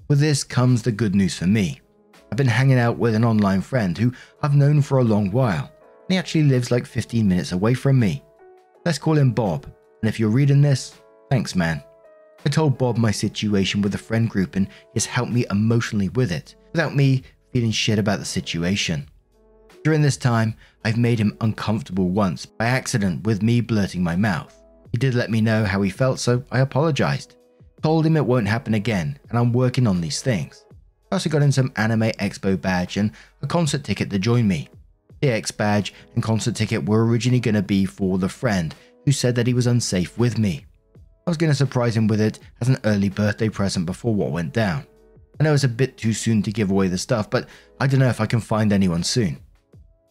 With 0.09 0.21
this 0.21 0.45
comes 0.45 0.83
the 0.83 0.93
good 0.93 1.15
news 1.15 1.37
for 1.37 1.47
me. 1.47 1.81
I've 2.31 2.37
been 2.37 2.47
hanging 2.47 2.79
out 2.79 2.99
with 2.99 3.15
an 3.15 3.25
online 3.25 3.61
friend 3.61 3.97
who 3.97 4.13
I've 4.43 4.55
known 4.55 4.83
for 4.83 4.99
a 4.99 5.05
long 5.05 5.31
while, 5.31 5.65
and 5.65 6.11
he 6.11 6.17
actually 6.17 6.45
lives 6.45 6.71
like 6.71 6.87
15 6.87 7.27
minutes 7.27 7.53
away 7.53 7.75
from 7.75 7.99
me. 7.99 8.23
Let's 8.85 8.99
call 8.99 9.17
him 9.17 9.33
Bob, 9.33 9.65
and 10.03 10.09
if 10.09 10.21
you're 10.21 10.29
reading 10.29 10.63
this, 10.63 10.95
thanks 11.31 11.55
man. 11.55 11.83
I 12.47 12.49
told 12.51 12.79
Bob 12.79 12.97
my 12.97 13.11
situation 13.11 13.83
with 13.83 13.93
the 13.93 13.99
friend 13.99 14.31
group 14.31 14.55
and 14.55 14.69
he's 14.95 15.07
helped 15.07 15.33
me 15.33 15.45
emotionally 15.51 16.09
with 16.11 16.31
it, 16.31 16.55
without 16.73 16.95
me 16.95 17.25
feeling 17.53 17.73
shit 17.73 17.99
about 17.99 18.21
the 18.21 18.25
situation. 18.25 19.09
During 19.85 20.03
this 20.03 20.17
time, 20.17 20.55
I've 20.85 20.97
made 20.97 21.19
him 21.19 21.37
uncomfortable 21.41 22.11
once 22.11 22.47
by 22.47 22.67
accident 22.67 23.25
with 23.25 23.43
me 23.43 23.61
blurting 23.61 24.03
my 24.03 24.17
mouth. 24.17 24.55
He 24.93 24.99
did 24.99 25.15
let 25.15 25.31
me 25.31 25.41
know 25.41 25.65
how 25.65 25.83
he 25.83 25.91
felt, 25.91 26.19
so 26.19 26.43
I 26.51 26.61
apologized. 26.61 27.37
Told 27.83 28.07
him 28.07 28.17
it 28.17 28.25
won't 28.25 28.49
happen 28.49 28.75
again, 28.75 29.19
and 29.29 29.39
I'm 29.39 29.53
working 29.53 29.87
on 29.87 30.01
these 30.01 30.23
things. 30.23 30.65
I 31.11 31.17
also 31.17 31.31
got 31.31 31.43
him 31.43 31.53
some 31.53 31.73
Anime 31.77 32.13
Expo 32.21 32.61
badge 32.61 32.97
and 32.97 33.13
a 33.43 33.47
concert 33.47 33.85
ticket 33.85 34.11
to 34.11 34.19
join 34.19 34.47
me. 34.47 34.69
The 35.21 35.31
X 35.31 35.51
badge 35.51 35.95
and 36.15 36.23
concert 36.23 36.55
ticket 36.55 36.87
were 36.87 37.07
originally 37.07 37.41
going 37.41 37.55
to 37.55 37.63
be 37.63 37.85
for 37.87 38.19
the 38.19 38.29
friend 38.29 38.75
who 39.05 39.13
said 39.13 39.35
that 39.35 39.47
he 39.47 39.55
was 39.55 39.67
unsafe 39.67 40.17
with 40.19 40.39
me. 40.39 40.67
I 41.27 41.31
was 41.31 41.37
going 41.37 41.51
to 41.51 41.57
surprise 41.57 41.97
him 41.97 42.07
with 42.07 42.21
it 42.21 42.39
as 42.61 42.69
an 42.69 42.79
early 42.85 43.09
birthday 43.09 43.49
present 43.49 43.87
before 43.87 44.15
what 44.15 44.33
went 44.33 44.53
down. 44.53 44.87
I 45.41 45.45
know 45.45 45.55
it's 45.55 45.65
a 45.65 45.69
bit 45.69 45.97
too 45.97 46.13
soon 46.13 46.43
to 46.43 46.53
give 46.53 46.71
away 46.71 46.89
the 46.89 46.99
stuff, 46.99 47.31
but 47.31 47.49
I 47.81 47.87
don't 47.87 48.01
know 48.01 48.09
if 48.09 48.21
I 48.21 48.27
can 48.27 48.41
find 48.41 48.73
anyone 48.73 49.03
soon. 49.03 49.39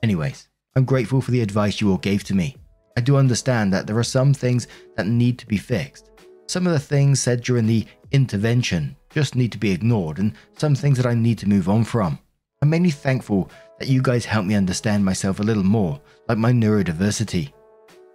Anyways, 0.02 0.50
I'm 0.76 0.86
grateful 0.86 1.22
for 1.22 1.32
the 1.32 1.42
advice 1.42 1.80
you 1.80 1.92
all 1.92 1.98
gave 1.98 2.24
to 2.26 2.36
me. 2.36 2.58
I 2.98 3.02
do 3.02 3.18
understand 3.18 3.72
that 3.74 3.86
there 3.86 3.98
are 3.98 4.04
some 4.04 4.34
things 4.34 4.68
that 4.96 5.06
need 5.08 5.38
to 5.40 5.48
be 5.48 5.58
fixed. 5.58 6.10
Some 6.48 6.66
of 6.66 6.74
the 6.74 6.80
things 6.80 7.20
said 7.20 7.44
during 7.44 7.68
the 7.68 7.86
intervention 8.12 8.96
just 9.10 9.36
need 9.36 9.52
to 9.52 9.58
be 9.58 9.72
ignored, 9.72 10.20
and 10.20 10.34
some 10.58 10.76
things 10.76 10.98
that 10.98 11.06
I 11.06 11.13
need 11.13 11.38
to 11.39 11.50
move 11.50 11.70
on 11.70 11.84
from. 11.84 12.20
I'm 12.62 12.70
mainly 12.70 12.91
thankful 12.91 13.50
that 13.80 13.88
you 13.88 14.02
guys 14.02 14.26
helped 14.26 14.48
me 14.48 14.56
understand 14.56 15.06
myself 15.06 15.39
a 15.39 15.43
little 15.43 15.63
more, 15.63 16.00
like 16.28 16.38
my 16.38 16.52
neurodiversity. 16.52 17.54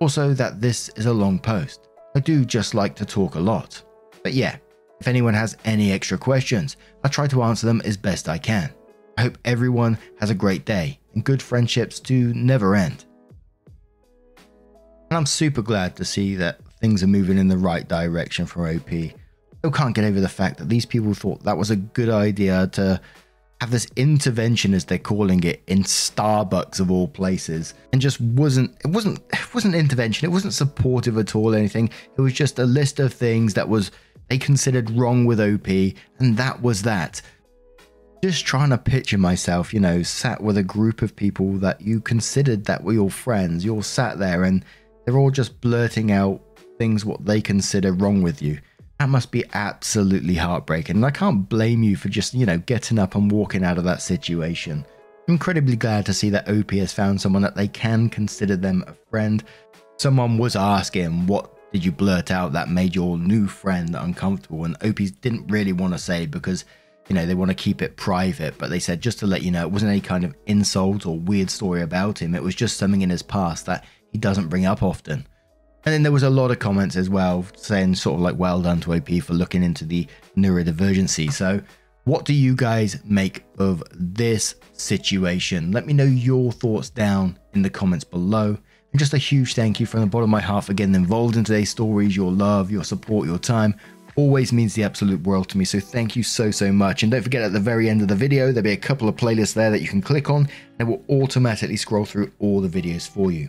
Also, 0.00 0.34
that 0.34 0.60
this 0.60 0.88
is 0.90 1.06
a 1.06 1.12
long 1.12 1.38
post. 1.38 1.88
I 2.16 2.20
do 2.20 2.44
just 2.44 2.74
like 2.74 2.94
to 2.96 3.06
talk 3.06 3.36
a 3.36 3.40
lot. 3.40 3.82
But 4.22 4.32
yeah, 4.32 4.56
if 5.00 5.08
anyone 5.08 5.34
has 5.34 5.56
any 5.64 5.92
extra 5.92 6.18
questions, 6.18 6.76
I'll 7.02 7.10
try 7.10 7.26
to 7.28 7.42
answer 7.42 7.66
them 7.66 7.82
as 7.84 7.96
best 7.96 8.28
I 8.28 8.38
can. 8.38 8.72
I 9.16 9.22
hope 9.22 9.38
everyone 9.44 9.98
has 10.18 10.30
a 10.30 10.34
great 10.34 10.64
day 10.64 10.98
and 11.14 11.24
good 11.24 11.42
friendships 11.42 12.00
to 12.00 12.32
never 12.34 12.74
end. 12.74 13.04
And 15.10 15.16
I'm 15.16 15.26
super 15.26 15.62
glad 15.62 15.94
to 15.96 16.04
see 16.04 16.36
that 16.36 16.60
things 16.80 17.02
are 17.02 17.08
moving 17.08 17.38
in 17.38 17.48
the 17.48 17.58
right 17.58 17.86
direction 17.86 18.46
for 18.46 18.68
OP. 18.68 18.90
Still 19.62 19.70
can't 19.70 19.94
get 19.94 20.04
over 20.04 20.18
the 20.18 20.28
fact 20.28 20.58
that 20.58 20.68
these 20.68 20.84
people 20.84 21.14
thought 21.14 21.44
that 21.44 21.56
was 21.56 21.70
a 21.70 21.76
good 21.76 22.08
idea 22.08 22.66
to 22.72 23.00
have 23.60 23.70
this 23.70 23.86
intervention 23.94 24.74
as 24.74 24.84
they're 24.84 24.98
calling 24.98 25.44
it 25.44 25.62
in 25.68 25.84
Starbucks 25.84 26.80
of 26.80 26.90
all 26.90 27.06
places. 27.06 27.74
And 27.92 28.02
just 28.02 28.20
wasn't 28.20 28.76
it 28.84 28.88
wasn't 28.88 29.20
it 29.32 29.54
wasn't 29.54 29.76
intervention. 29.76 30.28
It 30.28 30.32
wasn't 30.32 30.54
supportive 30.54 31.16
at 31.16 31.36
all 31.36 31.54
anything. 31.54 31.90
It 32.18 32.20
was 32.20 32.32
just 32.32 32.58
a 32.58 32.64
list 32.64 32.98
of 32.98 33.14
things 33.14 33.54
that 33.54 33.68
was 33.68 33.92
they 34.28 34.36
considered 34.36 34.90
wrong 34.90 35.26
with 35.26 35.40
OP 35.40 35.68
and 36.18 36.36
that 36.36 36.60
was 36.60 36.82
that. 36.82 37.22
Just 38.24 38.44
trying 38.44 38.70
to 38.70 38.78
picture 38.78 39.18
myself 39.18 39.72
you 39.72 39.78
know 39.78 40.02
sat 40.02 40.42
with 40.42 40.58
a 40.58 40.64
group 40.64 41.02
of 41.02 41.14
people 41.14 41.52
that 41.58 41.80
you 41.80 42.00
considered 42.00 42.64
that 42.64 42.82
were 42.82 42.94
your 42.94 43.10
friends. 43.10 43.64
You 43.64 43.76
all 43.76 43.82
sat 43.82 44.18
there 44.18 44.42
and 44.42 44.64
they're 45.04 45.18
all 45.18 45.30
just 45.30 45.60
blurting 45.60 46.10
out 46.10 46.42
things 46.78 47.04
what 47.04 47.24
they 47.24 47.40
consider 47.40 47.92
wrong 47.92 48.22
with 48.22 48.42
you 48.42 48.58
that 49.02 49.08
must 49.08 49.32
be 49.32 49.44
absolutely 49.52 50.36
heartbreaking. 50.36 50.94
And 50.94 51.04
I 51.04 51.10
can't 51.10 51.48
blame 51.48 51.82
you 51.82 51.96
for 51.96 52.08
just, 52.08 52.34
you 52.34 52.46
know, 52.46 52.58
getting 52.58 53.00
up 53.00 53.16
and 53.16 53.32
walking 53.32 53.64
out 53.64 53.76
of 53.76 53.82
that 53.82 54.00
situation. 54.00 54.86
I'm 55.26 55.34
incredibly 55.34 55.74
glad 55.74 56.06
to 56.06 56.12
see 56.12 56.30
that 56.30 56.48
OP 56.48 56.70
has 56.70 56.92
found 56.92 57.20
someone 57.20 57.42
that 57.42 57.56
they 57.56 57.66
can 57.66 58.08
consider 58.08 58.54
them 58.54 58.84
a 58.86 58.94
friend. 59.10 59.42
Someone 59.98 60.38
was 60.38 60.54
asking, 60.54 61.26
what 61.26 61.50
did 61.72 61.84
you 61.84 61.90
blurt 61.90 62.30
out 62.30 62.52
that 62.52 62.68
made 62.68 62.94
your 62.94 63.18
new 63.18 63.48
friend 63.48 63.96
uncomfortable? 63.96 64.64
And 64.64 64.76
OP 64.84 65.00
didn't 65.20 65.50
really 65.50 65.72
want 65.72 65.94
to 65.94 65.98
say 65.98 66.26
because, 66.26 66.64
you 67.08 67.16
know, 67.16 67.26
they 67.26 67.34
want 67.34 67.50
to 67.50 67.56
keep 67.56 67.82
it 67.82 67.96
private. 67.96 68.56
But 68.56 68.70
they 68.70 68.78
said, 68.78 69.00
just 69.00 69.18
to 69.18 69.26
let 69.26 69.42
you 69.42 69.50
know, 69.50 69.62
it 69.62 69.72
wasn't 69.72 69.90
any 69.90 70.00
kind 70.00 70.22
of 70.22 70.36
insult 70.46 71.06
or 71.06 71.18
weird 71.18 71.50
story 71.50 71.82
about 71.82 72.22
him. 72.22 72.36
It 72.36 72.42
was 72.44 72.54
just 72.54 72.76
something 72.76 73.02
in 73.02 73.10
his 73.10 73.24
past 73.24 73.66
that 73.66 73.84
he 74.12 74.18
doesn't 74.18 74.46
bring 74.46 74.64
up 74.64 74.80
often. 74.80 75.26
And 75.84 75.92
then 75.92 76.02
there 76.02 76.12
was 76.12 76.22
a 76.22 76.30
lot 76.30 76.50
of 76.50 76.58
comments 76.58 76.96
as 76.96 77.10
well 77.10 77.44
saying 77.56 77.96
sort 77.96 78.16
of 78.16 78.20
like 78.20 78.38
well 78.38 78.62
done 78.62 78.80
to 78.82 78.94
OP 78.94 79.08
for 79.22 79.34
looking 79.34 79.62
into 79.62 79.84
the 79.84 80.06
neurodivergency. 80.36 81.32
So 81.32 81.60
what 82.04 82.24
do 82.24 82.34
you 82.34 82.54
guys 82.54 82.98
make 83.04 83.44
of 83.58 83.82
this 83.92 84.56
situation? 84.72 85.72
Let 85.72 85.86
me 85.86 85.92
know 85.92 86.04
your 86.04 86.52
thoughts 86.52 86.90
down 86.90 87.38
in 87.54 87.62
the 87.62 87.70
comments 87.70 88.04
below. 88.04 88.56
And 88.92 88.98
just 88.98 89.14
a 89.14 89.18
huge 89.18 89.54
thank 89.54 89.80
you 89.80 89.86
from 89.86 90.00
the 90.00 90.06
bottom 90.06 90.24
of 90.24 90.30
my 90.30 90.40
heart 90.40 90.64
for 90.64 90.74
getting 90.74 90.94
involved 90.94 91.36
in 91.36 91.44
today's 91.44 91.70
stories. 91.70 92.16
Your 92.16 92.30
love, 92.30 92.70
your 92.70 92.84
support, 92.84 93.26
your 93.26 93.38
time 93.38 93.74
always 94.16 94.52
means 94.52 94.74
the 94.74 94.84
absolute 94.84 95.22
world 95.22 95.48
to 95.48 95.58
me. 95.58 95.64
So 95.64 95.80
thank 95.80 96.14
you 96.14 96.22
so, 96.22 96.50
so 96.50 96.70
much. 96.70 97.02
And 97.02 97.10
don't 97.10 97.22
forget 97.22 97.42
at 97.42 97.52
the 97.52 97.60
very 97.60 97.88
end 97.88 98.02
of 98.02 98.08
the 98.08 98.14
video, 98.14 98.46
there'll 98.52 98.62
be 98.62 98.72
a 98.72 98.76
couple 98.76 99.08
of 99.08 99.16
playlists 99.16 99.54
there 99.54 99.70
that 99.70 99.80
you 99.80 99.88
can 99.88 100.02
click 100.02 100.28
on 100.28 100.48
and 100.78 100.88
it 100.88 100.90
will 100.90 101.22
automatically 101.22 101.76
scroll 101.76 102.04
through 102.04 102.30
all 102.38 102.60
the 102.60 102.68
videos 102.68 103.08
for 103.08 103.32
you. 103.32 103.48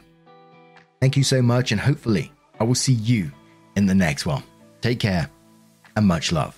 Thank 1.04 1.18
you 1.18 1.24
so 1.26 1.42
much, 1.42 1.74
and 1.74 1.82
hopefully, 1.82 2.32
I 2.62 2.64
will 2.64 2.76
see 2.76 2.94
you 2.94 3.30
in 3.76 3.88
the 3.88 3.94
next 3.94 4.26
one. 4.26 4.42
Take 4.80 5.02
care 5.02 5.30
and 5.98 6.08
much 6.08 6.32
love. 6.32 6.58